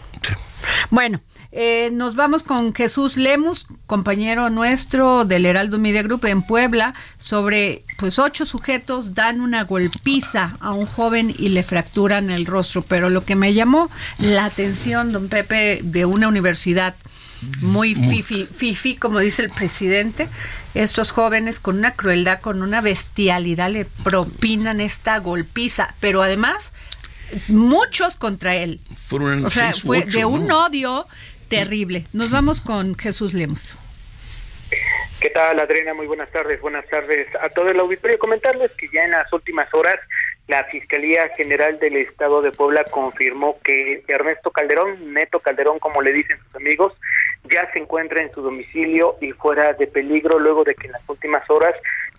[0.90, 1.20] Bueno,
[1.58, 7.82] eh, nos vamos con Jesús Lemus, compañero nuestro del Heraldo Media Group en Puebla, sobre
[7.96, 12.82] pues ocho sujetos dan una golpiza a un joven y le fracturan el rostro.
[12.82, 16.94] Pero lo que me llamó la atención, don Pepe, de una universidad
[17.62, 20.28] muy fifi, fifi, como dice el presidente,
[20.74, 26.72] estos jóvenes con una crueldad, con una bestialidad le propinan esta golpiza, pero además
[27.48, 28.80] muchos contra él.
[29.08, 30.66] Fueron O sea, seis fue ocho, de un ¿no?
[30.66, 31.06] odio
[31.48, 32.04] terrible.
[32.12, 33.76] Nos vamos con Jesús Lemos.
[35.20, 35.94] ¿Qué tal, Adriana?
[35.94, 36.60] Muy buenas tardes.
[36.60, 38.18] Buenas tardes a todo el auditorio.
[38.18, 39.96] Comentarles que ya en las últimas horas
[40.48, 46.12] la Fiscalía General del Estado de Puebla confirmó que Ernesto Calderón, Neto Calderón, como le
[46.12, 46.92] dicen sus amigos,
[47.50, 51.08] ya se encuentra en su domicilio y fuera de peligro luego de que en las
[51.08, 51.74] últimas horas,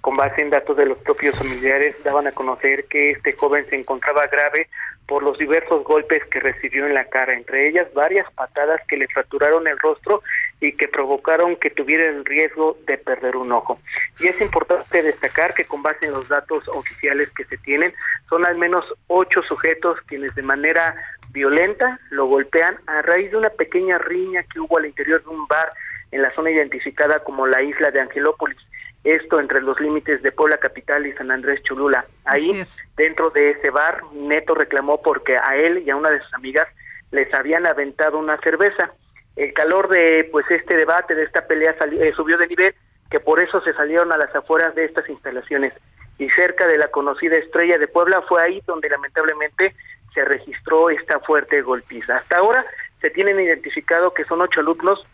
[0.08, 3.76] con base en datos de los propios familiares, daban a conocer que este joven se
[3.76, 4.70] encontraba grave
[5.06, 9.10] por los diversos golpes que recibió en la cara, entre ellas varias patadas que le
[9.10, 10.24] fracturaron el rostro
[10.62, 13.82] y que provocaron que tuviera el riesgo de perder un ojo.
[14.22, 17.94] Y es importante destacar que con base en los datos oficiales que se tienen,
[18.30, 20.96] son al menos ocho sujetos quienes de manera
[21.32, 25.46] violenta lo golpean a raíz de una pequeña riña que hubo al interior de un
[25.48, 25.70] bar
[26.12, 28.58] en la zona identificada como la isla de Angelópolis.
[29.04, 32.06] Esto entre los límites de Puebla Capital y San Andrés Cholula.
[32.26, 32.64] Ahí,
[32.98, 36.68] dentro de ese bar, Neto reclamó porque a él y a una de sus amigas
[37.12, 38.92] les habían aventado una cerveza.
[39.36, 42.76] El calor de pues este debate, de esta pelea eh, subió de nivel,
[43.10, 45.74] que por eso se salieron a las afueras de estas instalaciones.
[46.18, 49.76] Y cerca de la conocida estrella de Puebla fue ahí donde lamentablemente
[50.14, 52.18] se registró esta fuerte golpiza.
[52.18, 52.66] Hasta ahora
[53.02, 55.06] se tienen identificado que son ocho alumnos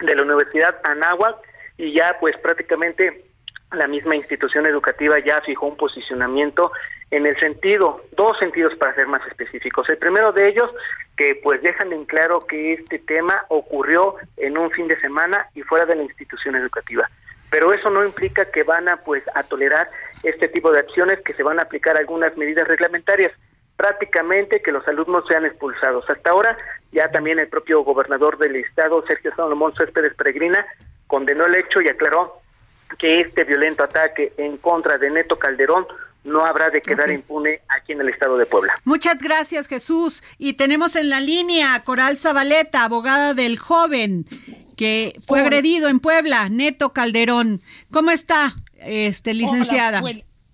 [0.00, 1.36] de la Universidad Anáhuac
[1.80, 3.24] y ya pues prácticamente
[3.72, 6.72] la misma institución educativa ya fijó un posicionamiento
[7.10, 9.88] en el sentido, dos sentidos para ser más específicos.
[9.88, 10.70] El primero de ellos,
[11.16, 15.62] que pues dejan en claro que este tema ocurrió en un fin de semana y
[15.62, 17.08] fuera de la institución educativa.
[17.50, 19.88] Pero eso no implica que van a pues a tolerar
[20.22, 23.32] este tipo de acciones, que se van a aplicar algunas medidas reglamentarias.
[23.80, 26.04] prácticamente que los alumnos sean expulsados.
[26.10, 26.54] Hasta ahora
[26.92, 30.66] ya también el propio gobernador del estado, Sergio Salomón Céspedes Peregrina,
[31.10, 32.40] condenó el hecho y aclaró
[32.98, 35.86] que este violento ataque en contra de Neto Calderón
[36.22, 38.74] no habrá de quedar impune aquí en el estado de Puebla.
[38.84, 40.22] Muchas gracias, Jesús.
[40.38, 44.26] Y tenemos en la línea a Coral Zabaleta, abogada del joven
[44.76, 47.60] que fue agredido en Puebla, Neto Calderón.
[47.90, 50.02] ¿Cómo está, este licenciada?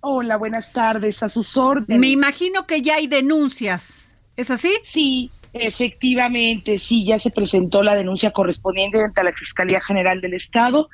[0.00, 1.98] Hola, buenas tardes, a sus órdenes.
[1.98, 4.72] Me imagino que ya hay denuncias, ¿es así?
[4.82, 5.30] Sí,
[5.60, 10.88] efectivamente, sí, ya se presentó la denuncia correspondiente ante la Fiscalía General del Estado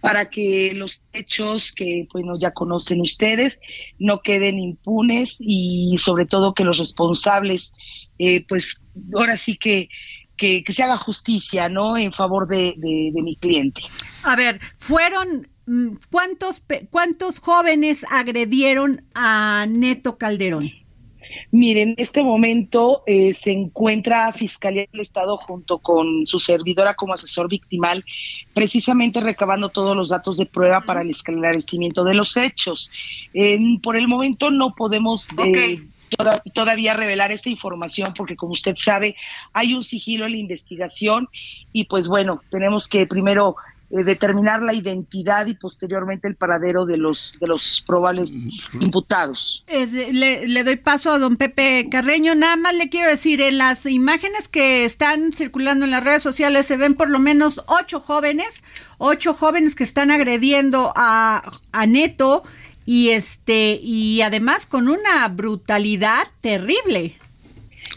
[0.00, 3.58] para que los hechos que bueno ya conocen ustedes
[3.98, 7.72] no queden impunes y sobre todo que los responsables
[8.18, 8.80] eh, pues
[9.14, 9.88] ahora sí que,
[10.36, 13.82] que, se haga justicia no en favor de, de, de mi cliente.
[14.22, 20.70] A ver fueron mm, cuántos cuántos jóvenes agredieron a Neto Calderón
[21.50, 27.14] Miren, en este momento eh, se encuentra Fiscalía del Estado junto con su servidora como
[27.14, 28.04] asesor victimal,
[28.54, 32.90] precisamente recabando todos los datos de prueba para el esclarecimiento de los hechos.
[33.82, 35.82] por el momento no podemos eh,
[36.52, 39.16] todavía revelar esta información porque como usted sabe
[39.52, 41.28] hay un sigilo en la investigación
[41.72, 43.56] y pues bueno, tenemos que primero
[43.90, 48.32] eh, determinar la identidad y posteriormente el paradero de los de los probables
[48.80, 49.64] imputados.
[49.68, 52.34] le, doy paso a don Pepe Carreño.
[52.34, 56.66] Nada más le quiero decir, en las imágenes que están circulando en las redes sociales
[56.66, 58.64] se ven por lo menos ocho jóvenes,
[58.98, 62.42] ocho jóvenes que están agrediendo a, a Neto
[62.86, 67.14] y este y además con una brutalidad terrible.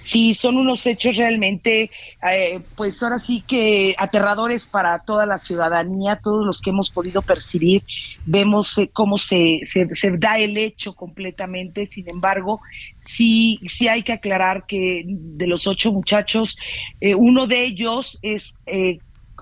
[0.10, 1.92] Sí, son unos hechos realmente,
[2.28, 7.22] eh, pues ahora sí que aterradores para toda la ciudadanía, todos los que hemos podido
[7.22, 7.84] percibir,
[8.26, 12.60] vemos eh, cómo se, se, da el hecho completamente, sin embargo,
[13.02, 16.58] sí, sí hay que aclarar que de los ocho muchachos,
[17.02, 18.56] eh, uno de ellos es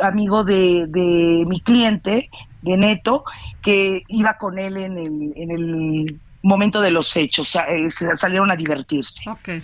[0.01, 2.29] amigo de, de mi cliente,
[2.61, 3.23] de Neto,
[3.63, 7.55] que iba con él en el, en el momento de los hechos,
[8.17, 9.29] salieron a divertirse.
[9.29, 9.63] Okay.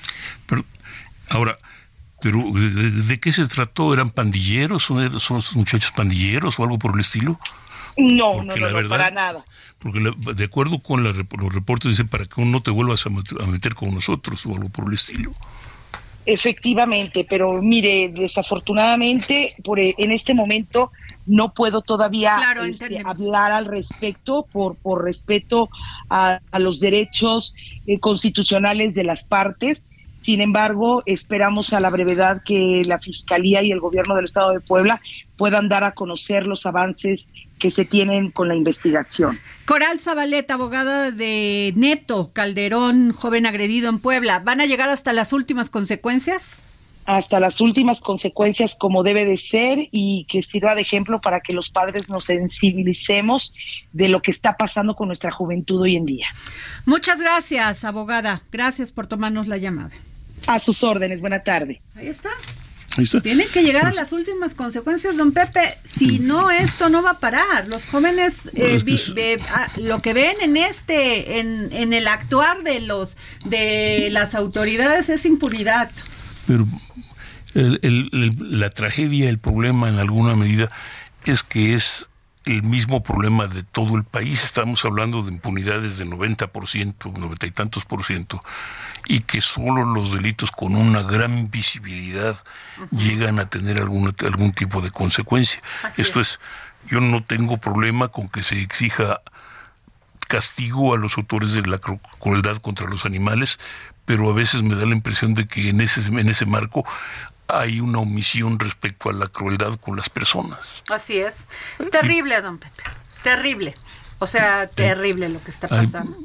[1.33, 1.57] Ahora,
[2.21, 3.93] pero ¿de qué se trató?
[3.93, 4.83] ¿Eran pandilleros?
[4.83, 7.39] ¿Son, son muchachos pandilleros o algo por el estilo?
[7.97, 9.45] No, no, no, para nada.
[9.79, 9.99] Porque
[10.35, 11.15] de acuerdo con los
[11.53, 14.93] reportes dice para que no te vuelvas a meter, con nosotros o algo por el
[14.93, 15.33] estilo.
[16.25, 20.91] Efectivamente, pero mire, desafortunadamente por, e, en este momento
[21.25, 25.69] no puedo todavía este, hablar al respecto por, por respeto
[26.09, 27.53] a, los derechos
[27.85, 29.83] eh, constitucionales de las partes
[30.23, 34.61] sin embargo, esperamos a la brevedad que la Fiscalía y el Gobierno del Estado de
[34.61, 35.01] Puebla
[35.37, 37.27] puedan dar a conocer los avances
[37.59, 39.39] que se tienen con la investigación.
[39.65, 45.33] Coral Zabaleta, abogada de Neto Calderón, joven agredido en Puebla, ¿van a llegar hasta las
[45.33, 46.59] últimas consecuencias?
[47.05, 51.51] hasta las últimas consecuencias como debe de ser y que sirva de ejemplo para que
[51.51, 53.53] los padres nos sensibilicemos
[53.91, 56.27] de lo que está pasando con nuestra juventud hoy en día.
[56.85, 58.41] Muchas gracias, abogada.
[58.51, 59.91] Gracias por tomarnos la llamada.
[60.47, 61.81] A sus órdenes, buena tarde.
[61.95, 62.29] Ahí está.
[63.23, 65.61] Tienen que llegar a pues las últimas consecuencias, don Pepe.
[65.83, 67.67] Si no, esto no va a parar.
[67.67, 73.17] Los jóvenes eh, ah, lo que ven en este, en, en el actuar de los
[73.45, 75.89] de las autoridades es impunidad.
[76.45, 76.67] Pero
[77.53, 80.69] la tragedia, el problema en alguna medida
[81.25, 82.09] es que es
[82.45, 84.43] el mismo problema de todo el país.
[84.43, 88.43] Estamos hablando de impunidades de 90%, 90 y tantos por ciento
[89.05, 92.37] y que solo los delitos con una gran visibilidad
[92.91, 95.61] llegan a tener algún, algún tipo de consecuencia.
[95.97, 96.39] Esto es.
[96.89, 99.21] yo no tengo problema con que se exija
[100.27, 103.59] castigo a los autores de la crueldad contra los animales,
[104.05, 106.85] pero a veces me da la impresión de que en ese, en ese marco
[107.47, 110.83] hay una omisión respecto a la crueldad con las personas.
[110.89, 111.47] Así es.
[111.91, 112.83] Terrible, don Pepe.
[113.21, 113.75] Terrible.
[114.19, 116.17] O sea, terrible lo que está pasando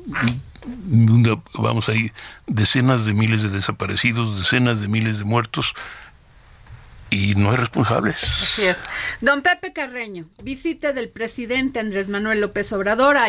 [1.54, 2.12] vamos ahí,
[2.46, 5.74] decenas de miles de desaparecidos, decenas de miles de muertos
[7.10, 8.22] y no hay responsables.
[8.22, 8.78] Así es.
[9.20, 13.26] Don Pepe Carreño, visita del presidente Andrés Manuel López Obrador a,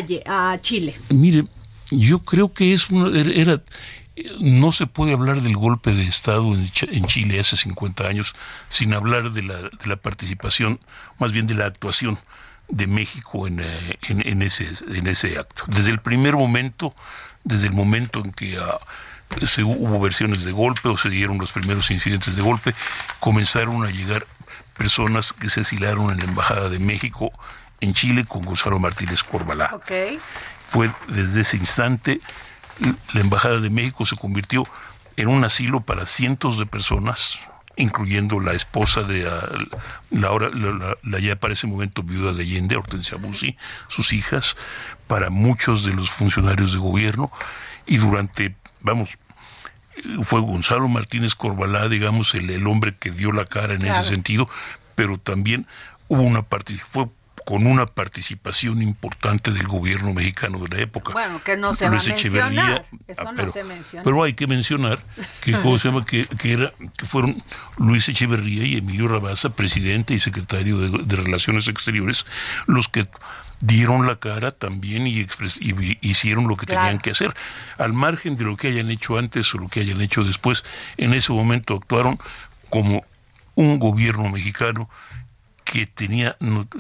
[0.52, 0.96] a Chile.
[1.10, 1.46] Mire,
[1.92, 3.62] yo creo que es era,
[4.40, 8.36] no se puede hablar del golpe de Estado en, en Chile hace 50 años
[8.70, 10.80] sin hablar de la, de la participación,
[11.20, 12.20] más bien de la actuación
[12.70, 15.64] de México en, eh, en, ese, en ese acto.
[15.68, 16.94] Desde el primer momento,
[17.44, 18.80] desde el momento en que ah,
[19.46, 22.74] se hubo versiones de golpe o se dieron los primeros incidentes de golpe,
[23.20, 24.26] comenzaron a llegar
[24.78, 27.32] personas que se asilaron en la Embajada de México
[27.82, 29.80] en Chile con Gonzalo Martínez Corbalá.
[30.70, 32.22] Fue desde ese instante
[33.14, 34.66] la Embajada de México se convirtió
[35.18, 37.38] en un asilo para cientos de personas,
[37.80, 39.48] incluyendo la esposa de ah,
[40.12, 43.56] la, ahora, la, ya para ese momento viuda de Allende, Hortensia Bussi,
[43.88, 44.58] sus hijas,
[45.08, 47.32] para muchos de los funcionarios de gobierno,
[47.88, 49.10] y durante, vamos,
[50.24, 54.50] fue Gonzalo Martínez Corbalá, digamos, el, el hombre que dio la cara en ese sentido,
[54.96, 55.66] pero también
[56.10, 56.44] hubo una
[56.92, 57.08] fue
[57.50, 61.14] con una participación importante del gobierno mexicano de la época.
[61.14, 62.86] Bueno, que no se Luis va a mencionar.
[63.08, 64.04] Eso ah, pero, no se menciona.
[64.04, 65.00] Pero hay que mencionar
[65.42, 66.06] que, ¿cómo se llama?
[66.06, 67.42] Que, que, era, que fueron
[67.80, 72.28] Luis Echeverría y Emilio Rabaza, presidente y secretario de, Relaciones Exteriores,
[72.68, 73.08] los que
[73.62, 75.26] dieron la cara también y,
[75.60, 77.34] y hicieron lo que tenían que hacer.
[77.80, 80.64] Al margen de lo que hayan hecho antes o lo que hayan hecho después,
[80.98, 82.20] en ese momento actuaron
[82.70, 83.04] como
[83.56, 84.88] un gobierno mexicano
[85.70, 86.36] que tenía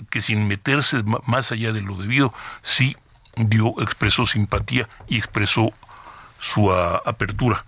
[0.09, 2.33] que sin meterse más allá de lo debido
[2.63, 2.97] sí
[3.35, 5.71] dio expresó simpatía y expresó
[6.39, 7.65] su apertura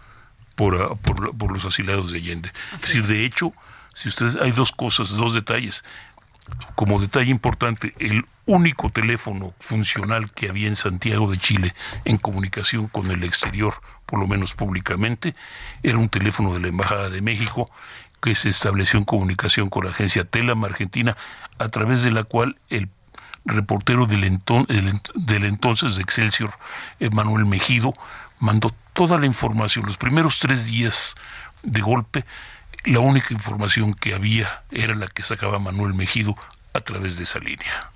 [0.55, 2.51] por, por, los asilados de Allende.
[2.75, 3.53] Es decir, de hecho,
[3.93, 5.83] si ustedes hay dos cosas, dos detalles.
[6.75, 12.87] Como detalle importante, el único teléfono funcional que había en Santiago de Chile en comunicación
[12.87, 15.35] con el exterior, por lo menos públicamente,
[15.83, 17.69] era un teléfono de la Embajada de México
[18.21, 21.17] que se estableció en comunicación con la agencia Telam Argentina,
[21.57, 22.89] a través de la cual el
[23.45, 26.51] reportero del, entonces de Excelsior,
[27.11, 27.93] Manuel Mejido,
[28.39, 29.85] mandó toda la información.
[29.85, 31.15] Los primeros tres días
[31.63, 32.25] de golpe,
[32.85, 36.35] la única información que había era la que sacaba Manuel Mejido
[36.73, 37.91] a través de esa línea.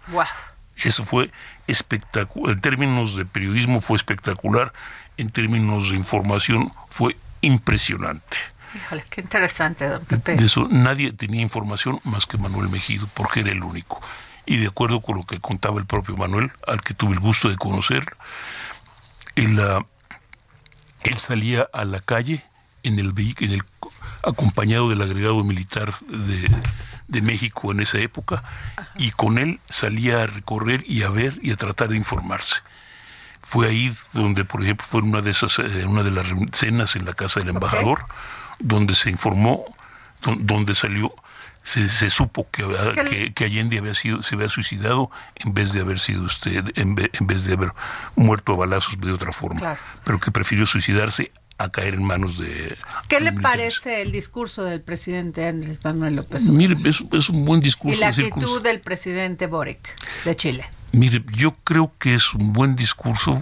[0.78, 1.32] Eso fue
[1.68, 2.56] espectacular.
[2.56, 4.74] En términos de periodismo fue espectacular.
[5.18, 8.38] En términos de información fue impresionante.
[8.76, 10.36] Híjole, qué interesante, don Pepe.
[10.36, 14.02] De eso nadie tenía información más que Manuel Mejido, porque era el único.
[14.46, 17.50] Y de acuerdo con lo que contaba el propio Manuel, al que tuve el gusto
[17.50, 18.04] de conocer,
[19.36, 19.86] él, ah,
[21.04, 22.44] él salía a la calle
[22.84, 23.64] en el, en el
[24.24, 26.54] acompañado del agregado militar de,
[27.08, 28.44] de México en esa época,
[28.98, 32.58] y con él salía a recorrer y a ver y a tratar de informarse
[33.46, 37.06] fue ahí donde, por ejemplo, fue una de esas, eh, una de las cenas en
[37.06, 38.06] la casa del embajador,
[38.60, 39.66] donde se informó,
[40.22, 41.14] donde salió,
[41.66, 46.24] se, supo que, que, Allende había sido, se había suicidado en vez de haber sido
[46.24, 47.72] usted, en, vez de haber
[48.16, 52.78] muerto a balazos de otra forma, pero que prefirió suicidarse a caer en manos de...
[53.08, 56.56] ¿Qué le parece el discurso del presidente Andrés Manuel López Obrador?
[56.56, 57.97] Mire, es, un buen discurso.
[57.97, 59.89] Y la actitud del presidente Boric
[60.26, 60.66] de Chile.
[60.91, 63.41] Mire, yo creo que es un buen discurso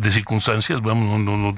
[0.00, 1.54] de circunstancias, vamos, no, no, no,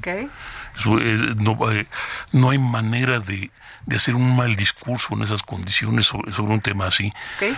[2.32, 3.50] no hay manera de,
[3.94, 7.12] hacer un mal discurso en esas condiciones sobre, un tema así.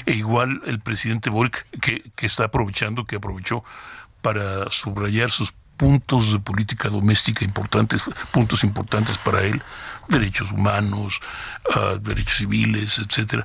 [0.06, 3.64] E igual el presidente Boric, que, que está aprovechando, que aprovechó
[4.22, 9.60] para subrayar sus puntos de política doméstica importantes, puntos importantes para él,
[10.08, 11.20] derechos humanos,
[11.74, 13.44] ah, derechos civiles, etcétera.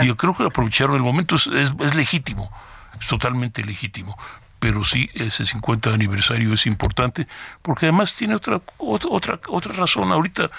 [0.00, 2.50] Y yo creo que aprovecharon el momento es, es legítimo,
[2.98, 4.16] es totalmente legítimo
[4.64, 7.28] pero sí ese 50 aniversario es importante
[7.60, 10.10] porque además tiene otra otra otra razón.
[10.10, 10.50] Ahorita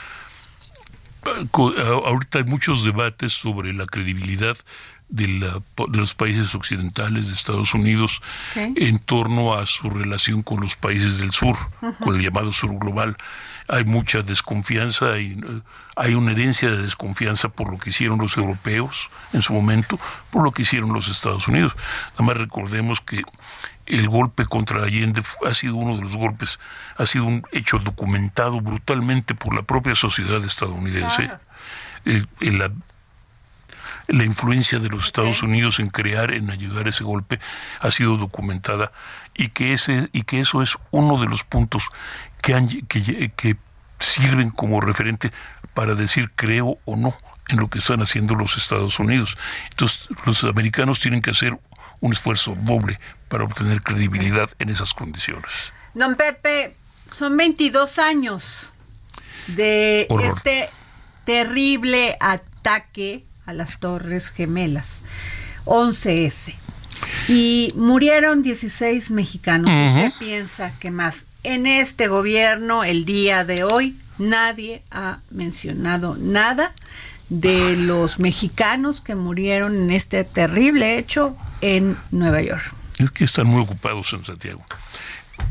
[1.51, 4.55] ahorita hay muchos debates sobre la credibilidad
[5.09, 8.21] de, la, de, los países occidentales de Estados Unidos
[8.55, 11.57] en torno a su relación con los países del sur,
[11.99, 13.17] con el llamado sur global.
[13.67, 15.61] Hay mucha desconfianza, y eh,
[15.95, 19.99] hay una herencia de desconfianza por lo que hicieron los europeos en su momento,
[20.29, 21.75] por lo que hicieron los Estados Unidos.
[22.13, 23.23] Además recordemos que
[23.87, 26.59] el golpe contra Allende ha sido uno de los golpes,
[26.97, 31.29] ha sido un hecho documentado brutalmente por la propia sociedad estadounidense.
[32.39, 32.71] la,
[34.07, 37.39] la, influencia de los Estados Unidos en crear, en ayudar ese golpe,
[37.79, 38.91] ha sido documentada
[39.35, 41.89] y que, ese, y que eso es uno de los puntos
[42.41, 42.83] que,
[43.35, 43.57] que,
[43.97, 45.31] sirven como referente
[45.73, 47.15] para decir creo o no
[47.47, 49.37] en lo que están haciendo los Estados Unidos.
[49.71, 51.57] Entonces, los americanos tienen que hacer
[52.01, 55.51] un esfuerzo doble para obtener credibilidad en esas condiciones.
[55.93, 56.75] Don Pepe,
[57.13, 58.71] son 22 años
[59.47, 60.69] de este
[61.25, 65.01] terrible ataque a las Torres Gemelas,
[65.65, 66.55] 11S.
[67.27, 69.69] Y murieron 16 mexicanos.
[69.69, 71.27] ¿Usted piensa que más?
[71.43, 76.73] En este gobierno, el día de hoy, nadie ha mencionado nada
[77.29, 81.35] de los mexicanos que murieron en este terrible hecho
[81.65, 82.63] en Nueva York.
[82.99, 84.63] Es que están muy ocupados en Santiago.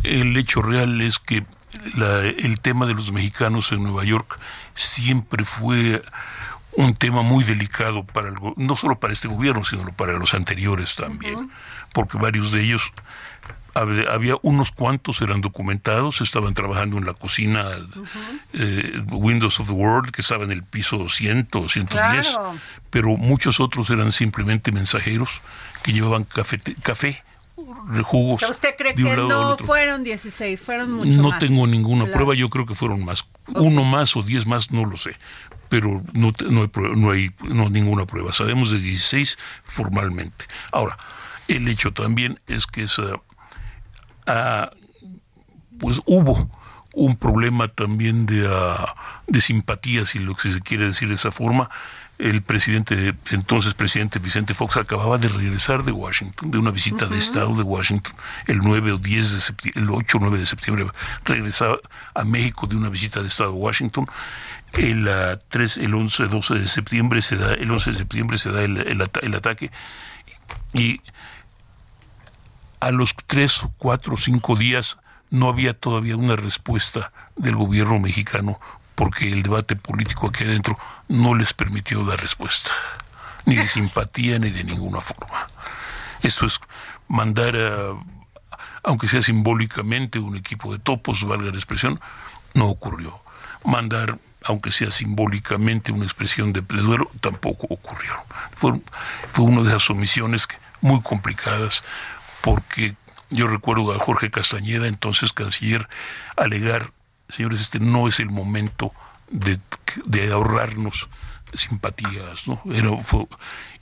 [0.05, 1.45] El hecho real es que
[2.39, 4.39] el tema de los mexicanos en Nueva York
[4.77, 6.03] siempre fue
[6.77, 10.95] un tema muy delicado para el, no solo para este gobierno, sino para los anteriores
[10.95, 11.51] también,
[11.93, 12.93] porque varios de ellos
[13.75, 17.71] había unos cuantos eran documentados, estaban trabajando en la cocina
[18.53, 22.39] eh, Windows of the World, que estaba en el piso 100 o 110,
[22.91, 25.41] pero muchos otros eran simplemente mensajeros
[25.85, 27.23] que llevaban café, café
[28.03, 28.43] jugos.
[28.43, 33.05] ¿Usted cree que no fueron 16, fueron No tengo ninguna prueba, yo creo que fueron
[33.05, 33.25] más.
[33.55, 35.13] Uno más o 10 más, no lo sé.
[35.69, 38.33] Pero no, no, hay, no hay no, ninguna prueba.
[38.33, 40.47] Sabemos de 16 formalmente.
[40.73, 40.99] Ahora,
[41.47, 43.21] el hecho también es que esa
[44.27, 44.71] Ah,
[45.79, 46.49] pues hubo
[46.95, 48.87] un problema también de, uh,
[49.27, 51.69] de simpatía, si lo que se quiere decir de esa forma.
[52.17, 57.19] El presidente, entonces presidente Vicente Fox, acababa de regresar de Washington, de una visita de
[57.19, 58.15] Estado de Washington,
[58.47, 60.87] el 9 o 10 de septiembre, el 8 o 9 de septiembre,
[61.25, 61.79] regresaba
[62.15, 64.07] a México de una visita de Estado de Washington.
[64.75, 65.09] El,
[65.49, 68.79] 3, el 11, 12 de septiembre se da, el 11 de septiembre se da el,
[68.79, 69.71] el ataque
[70.73, 71.01] y
[72.81, 74.99] a los tres, cuatro, cinco días
[75.31, 78.61] no había todavía una respuesta del gobierno mexicano
[78.95, 80.79] porque el debate político aquí adentro
[81.09, 82.71] no les permitió dar respuesta,
[83.45, 85.47] ni de simpatía ni de ninguna forma.
[86.23, 86.61] Esto es
[87.09, 87.57] mandar,
[88.83, 92.01] aunque sea simbólicamente, un equipo de topos, valga la expresión,
[92.55, 93.21] no ocurrió.
[93.65, 98.15] Mandar, aunque sea simbólicamente, una expresión de duelo, tampoco ocurrió.
[98.57, 98.81] Fue,
[99.33, 100.49] fue una de esas omisiones
[100.81, 101.83] muy complicadas,
[102.41, 102.95] porque
[103.31, 105.89] yo recuerdo a Jorge Castañeda, entonces canciller,
[106.37, 106.93] alegar,
[107.29, 108.93] señores, este no es el momento
[109.31, 109.59] de,
[110.33, 111.09] ahorrarnos
[111.55, 112.61] simpatías, ¿no?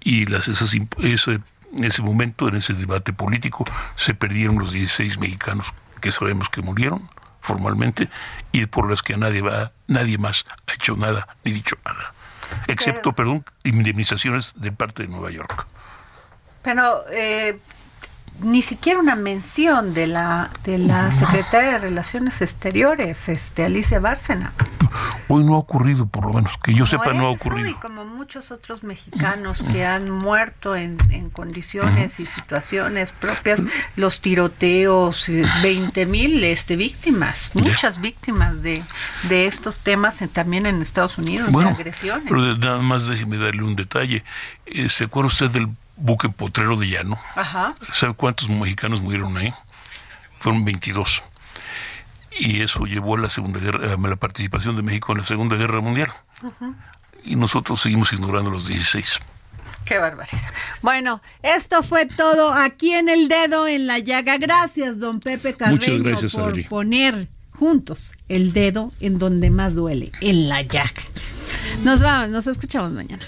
[0.01, 1.41] y las, esas, ese,
[1.77, 3.65] en ese momento, en ese debate político,
[3.97, 7.09] se perdieron los 16 mexicanos que sabemos que murieron
[7.41, 8.09] formalmente
[8.53, 12.13] y por las que nadie va, nadie más ha hecho nada ni dicho nada,
[12.69, 15.67] excepto, perdón, indemnizaciones de parte de Nueva York.
[16.63, 17.59] Pero eh,
[18.41, 24.53] ni siquiera una mención de la de la secretaria de Relaciones Exteriores, este Alicia Bárcena.
[25.29, 27.69] Hoy no ha ocurrido, por lo menos que yo sepa, no ha ocurrido.
[27.69, 33.65] Y como muchos otros mexicanos que han muerto en, en condiciones y situaciones propias,
[33.97, 35.31] los tiroteos,
[35.63, 38.83] 20 mil este, víctimas, muchas víctimas de,
[39.29, 42.25] de estos temas también en Estados Unidos, de agresiones.
[42.29, 44.25] Pero nada más déjeme darle un detalle.
[44.67, 47.19] Eh, ¿Se acuerda usted del buque potrero de llano.
[47.35, 47.75] Ajá.
[47.93, 49.53] ¿Sabe cuántos mexicanos murieron ahí?
[50.39, 51.23] Fueron 22.
[52.39, 55.57] Y eso llevó a la Segunda Guerra, a la participación de México en la Segunda
[55.57, 56.13] Guerra Mundial.
[57.25, 59.21] Y nosotros seguimos ignorando los 16.
[59.85, 60.53] Qué barbaridad.
[60.81, 64.39] Bueno, esto fue todo aquí en el dedo en la llaga.
[64.39, 70.63] Gracias, don Pepe Carreño, por poner juntos el dedo en donde más duele, en la
[70.63, 71.03] llaga.
[71.83, 73.25] Nos vamos, nos escuchamos mañana.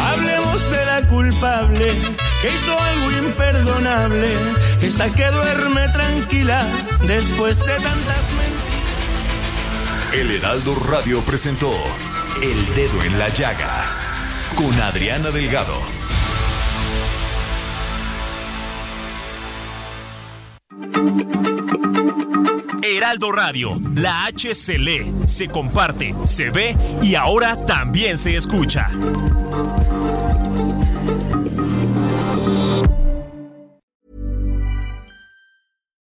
[0.00, 1.92] Hablemos de la culpable
[2.40, 4.28] que hizo algo imperdonable,
[4.80, 6.66] esa que duerme tranquila
[7.06, 8.72] después de tantas mentiras.
[10.12, 11.72] El Heraldo Radio presentó
[12.42, 13.86] El Dedo en la Llaga
[14.56, 16.01] con Adriana Delgado.
[22.82, 28.88] Heraldo Radio, la H se lee, se comparte, se ve y ahora también se escucha.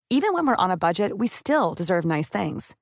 [0.09, 2.75] Even when we're on a budget, we still deserve nice things.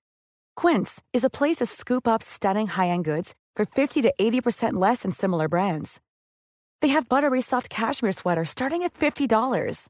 [0.55, 5.03] Quince is a place to scoop up stunning high-end goods for 50 to 80% less
[5.03, 5.99] than similar brands.
[6.81, 9.89] They have buttery soft cashmere sweaters starting at $50,